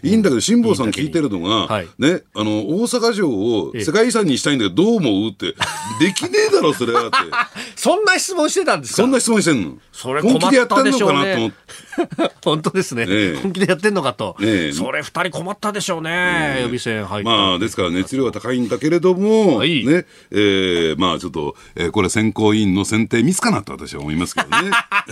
[0.03, 5.55] いいんだけど辛坊さん聞いてるのが、はいね、あの、大阪城を世界遺産にしたいんだけど、どう思うって、
[5.99, 7.17] できねえだろ、それはって。
[7.75, 8.97] そんな質問してたんですか？
[8.97, 9.77] そんな質問してんの？
[9.91, 11.55] それ本気でやってんのかなと思って。
[12.43, 14.35] 本当ですね、ええ本気でやってんのかと。
[14.41, 16.57] ええそれ二人困ったでしょうね。
[16.59, 17.05] 予備選。
[17.23, 19.85] まあ、ですから熱量は高いんだけれども、はい。
[19.85, 24.71] ね、えーまあちょっと、えーこれ選考委員の選定ミスかなと私は思いますけどね。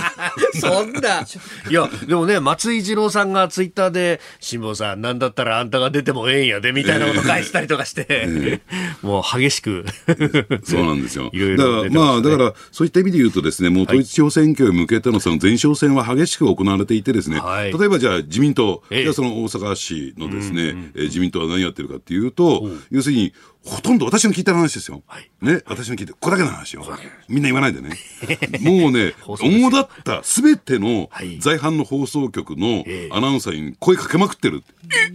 [0.60, 1.26] そんな。
[1.70, 8.62] いや、でもね、松井二郎さんがツイッターで、辛坊さん、なんだったらあんたが出てもええんやで、みたいなこと返したりとかして、
[9.02, 9.86] もう激しく。
[10.64, 11.30] そうなんですよ。
[11.34, 17.72] いろいだから、まあ、だから、そういった意味で言うとですね、もう統一地方選挙へ向けてのその前哨戦は激しく行われていてですね、はい。
[17.72, 19.04] 例えばじゃあ自民党、ええ。
[19.04, 23.34] じゃあその大阪市のですね、えー自民党は何やってるかっていうと、要するに、
[23.66, 25.04] ほとんど私の聞いた話ですよ。
[25.08, 26.84] はいね、私の聞いて、これだけの話よ。
[27.30, 27.98] みんな言わないでね。
[28.62, 34.64] もうね、主だったすべてのはい在阪の放送局のええアナウンサーに声かけまくってる。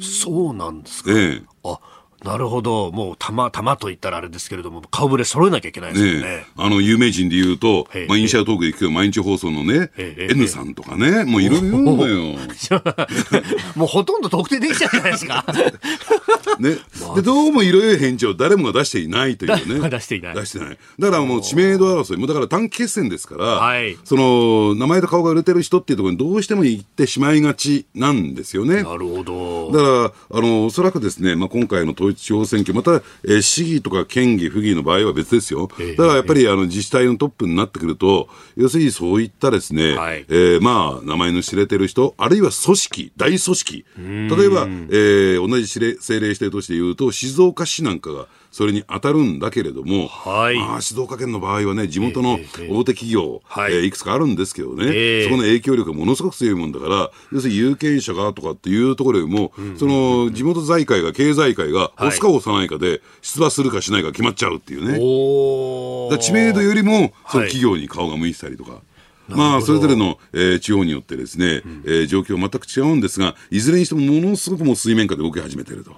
[0.00, 1.12] そうなんですか。
[1.12, 1.78] ええあ、
[2.24, 2.90] なるほど。
[2.90, 6.46] もう、玉、玉と言ったらあれですけれども、顔ぶれ揃えなきゃいけないですよね。
[6.56, 12.38] あの、有名人で言うとええ、まあ、イニシャルトークで聞く毎日放送のね、ええ N さんとかね、もういろいろ言うのよ。
[13.76, 15.44] もうほとんど特定できちゃうじゃないですか。
[16.58, 16.76] ね。
[17.14, 19.88] で、どうもいろいろ返事を誰もが出していないというね。
[19.88, 20.78] 出していない出してない。
[20.98, 28.82] だからもう知名度争い、もうだから短期決戦ですから、はいその、名前と顔が売れてる人っていうところにどうしても行ってしまいがちなんですよね。
[28.82, 29.72] なるほど。
[29.72, 35.68] だから、あの、おそらくですね、まあ、今回の統一地方選挙、また、えー市議とか県議、府議の場合は別ですよ。
[35.78, 43.84] ええだからやっぱり、あの、自治体のトップになってくると、要するにそういったですね、はいえーまあ、名前の知れてる人、あるいは組織、大組織。
[43.96, 50.56] 例えば、えー同じ政令指定として言うと、静岡市なんかが、それに当たるんだけれども、はい。
[50.56, 53.72] まあ、静岡県の場合はね、地元のええええ大手企業、はい。
[53.72, 55.24] えーいくつかあるんですけどね、ええ。
[55.24, 61.92] そこの影響力がものすごく強いもんだから、要するに有権者がとかっていうところよりも、その地元財界が、経済界が、はい。
[62.08, 64.98] 押すか押さないかで、出馬するかしないか決まっちゃうっていうね。
[65.00, 67.50] おだから知名度よりも、そのはい。
[67.50, 68.80] 企業に顔が向いてたりとか。
[69.28, 75.92] まあ、それぞれの、えー地方によってですね、えー状況全く違うんですが、いずれにしてもものすごくもう水面下で動き始めていると。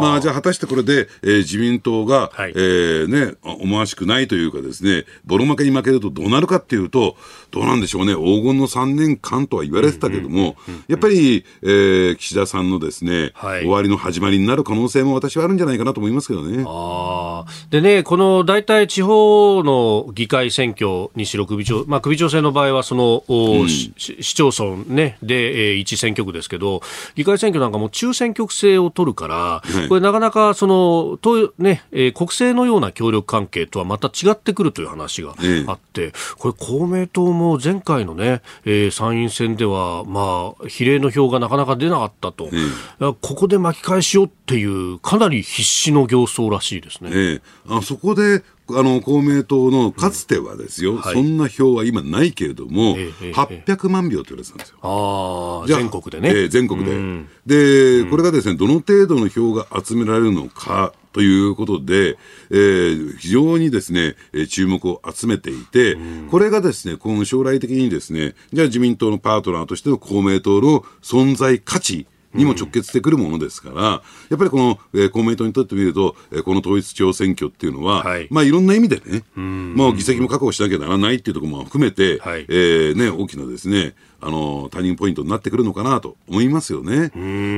[0.00, 2.52] あまあ、じゃあ果たしてこれで、えー自民党が、はい。
[2.54, 7.16] えーね、あ思わしくないというかですね、ボロ負けに負けるとどうなるかっていうと、
[7.50, 10.56] どうなんでしょうね、黄金の3年間とは言われてたけども、
[10.88, 13.60] やっぱり、えー岸田さんのですね、はい。
[13.60, 16.64] 終わりの始まりになる可能性も私はあるんじゃないかなと思いますけどね。
[16.66, 17.72] あー。
[17.72, 26.82] でね、この大体地方の議会選挙にしろ首長、まあ、首長選の場合はその、おし市町村、ね、で、えー一選挙区ですけど、
[27.14, 29.88] 議会選挙なんかも中選挙区制を取るから、い。
[29.88, 35.64] これなかなかその、とねえー国政のような協力関係とはまた違ってくるという話がええ。
[35.66, 42.48] あって、これ公明党も前回のね、えー参院選では、まあ、比例の票がなかなか出なかったと、
[43.20, 47.10] ここで巻き返しようっていう、かなり必死の形相らしいですね。
[47.12, 47.40] ええ。
[47.68, 54.78] あそこであの公明党のかつてはですよ、はいそんな票は今ないけれども、ええええ800万票って言われてたんですよ。
[54.82, 56.28] ああ、じゃあ全国でね。
[56.30, 58.02] えー全国で。
[58.04, 62.18] で、これがですね、どの程度の票が集められるのかということで、
[62.50, 65.96] えー非常にですね、えー注目を集めていて、
[66.30, 78.28] これがですね、今後将来的にですね、じゃあ自民党のパートナーとしての公明党の存在価値、にも直結してくるものですから、やっぱりこの、えー公明党にとってみると、えーこの統一地方選挙っていうのは、はい。
[78.30, 82.46] まあいろんな意味でね、もう議席も確保しなきゃならないっていうところも含めて、はい。
[82.48, 87.10] えーね、大きなですね、あの、ターニングポイントになってくるのかなと思いますよね。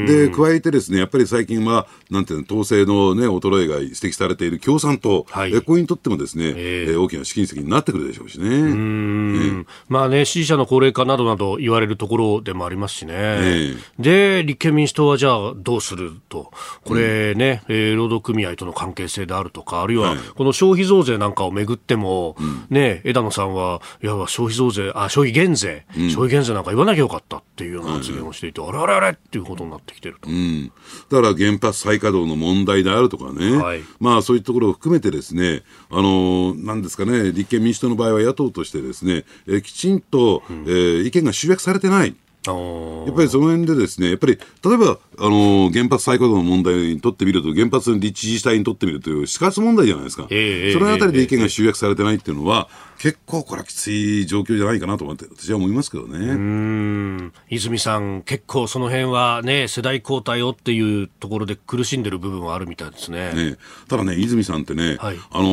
[0.06, 5.52] で、加えてですね、やっぱり最近は、なんていうの、統制のね、衰えが指摘されている共産党、はい。
[5.52, 6.90] えーこれにとってもですね、ええ。
[6.92, 8.48] ー大きな試金石になってくるでしょうしね。
[8.48, 9.66] うん。
[9.88, 13.12] まあね、支持者の高齢化などなど言われるところでもありますしね。
[13.16, 16.50] えで、立憲民主党はじゃあどうすると。
[16.84, 20.18] これね、えー労働組合との関係性であるとか、あるいははい。
[20.34, 22.36] この消費増税なんかをめぐっても、
[22.70, 30.28] ね、枝野さんは、いや、消費増税、あ、消費減税、消費減税なんか言わなきゃよかったっていうような発言をしていて、あれあれあれっていうことになってきてると。
[30.28, 30.72] うん、
[31.10, 33.82] だから原発再稼働の問題であるとかね、はい。
[33.98, 42.14] まあそういうところを含めてですね、あのーなんですかね、立憲民主党の場合は野党としてですね、えーきちんと、えー意見が集約されてない。
[42.46, 50.26] やっぱりその辺でですね、やっぱり、例えば、あの、原発再稼働の問題にとってみると、原発の立地自治体にとってみると、死活問題じゃないですか。
[50.30, 52.70] えー、そのあたりで意見が集約されてないっていうのは、
[53.00, 56.18] 結構これはきつい状況じゃないかなと思って、私は思いますけどね。
[56.18, 57.32] うん。
[57.48, 63.32] 泉さん、結構その辺はね、世代交代をっていうところで苦しんでる部分はあるみたいですね。
[63.32, 63.56] ね
[63.88, 65.48] ただね、泉さんってね、はい、あの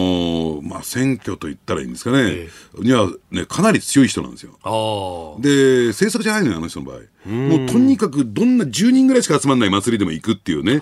[0.59, 4.51] ー、まあ、選挙と言ったらいいんですかね、えー、にはね、かなり強い人なんですよ。
[5.39, 7.29] で、政策じゃないのよ、あの人の場合。
[7.29, 10.81] もうとにかくどんな10人ぐらいしか集まらない祭りでも行くっていうね。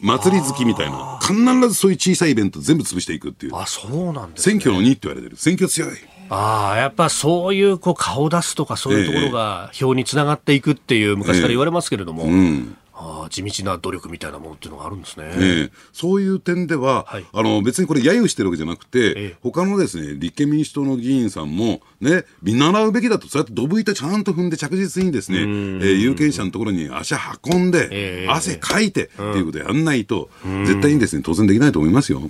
[0.00, 1.18] 祭り好きみたいな。
[1.20, 1.34] 必
[1.68, 3.56] ずそういう小さいイベント全部潰していくっていう。
[3.56, 5.36] あ、そうなんです、ね、選挙の2って言われてる。
[5.36, 5.90] 選挙強い。
[6.30, 12.24] ああ、やっぱそういうこう顔出すとかそういうところが票につながっていくっていう昔から言われますけれども。
[12.24, 15.26] ええうんあ地道な努力みたいなものっていうのがあるんですね。
[15.36, 27.14] えそういう点では、はい、あの別にこれ、揶揄してるわけじゃなくて、ええ、他のですね立憲民主党の議員さんも、ね、見習うべきだと、そうやってどぶ板ちゃんと踏んで、着実にですね、えー、有権者のところに足
[27.44, 30.30] 運んで、え、汗かいて、っていうことやらないと、
[30.64, 32.22] 絶対にですね当選できないと思いますよ。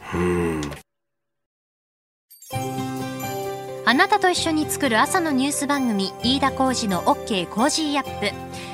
[3.87, 8.74] あなたと一緒に作る朝のニュース番組飯田浩司の OK コージーアップ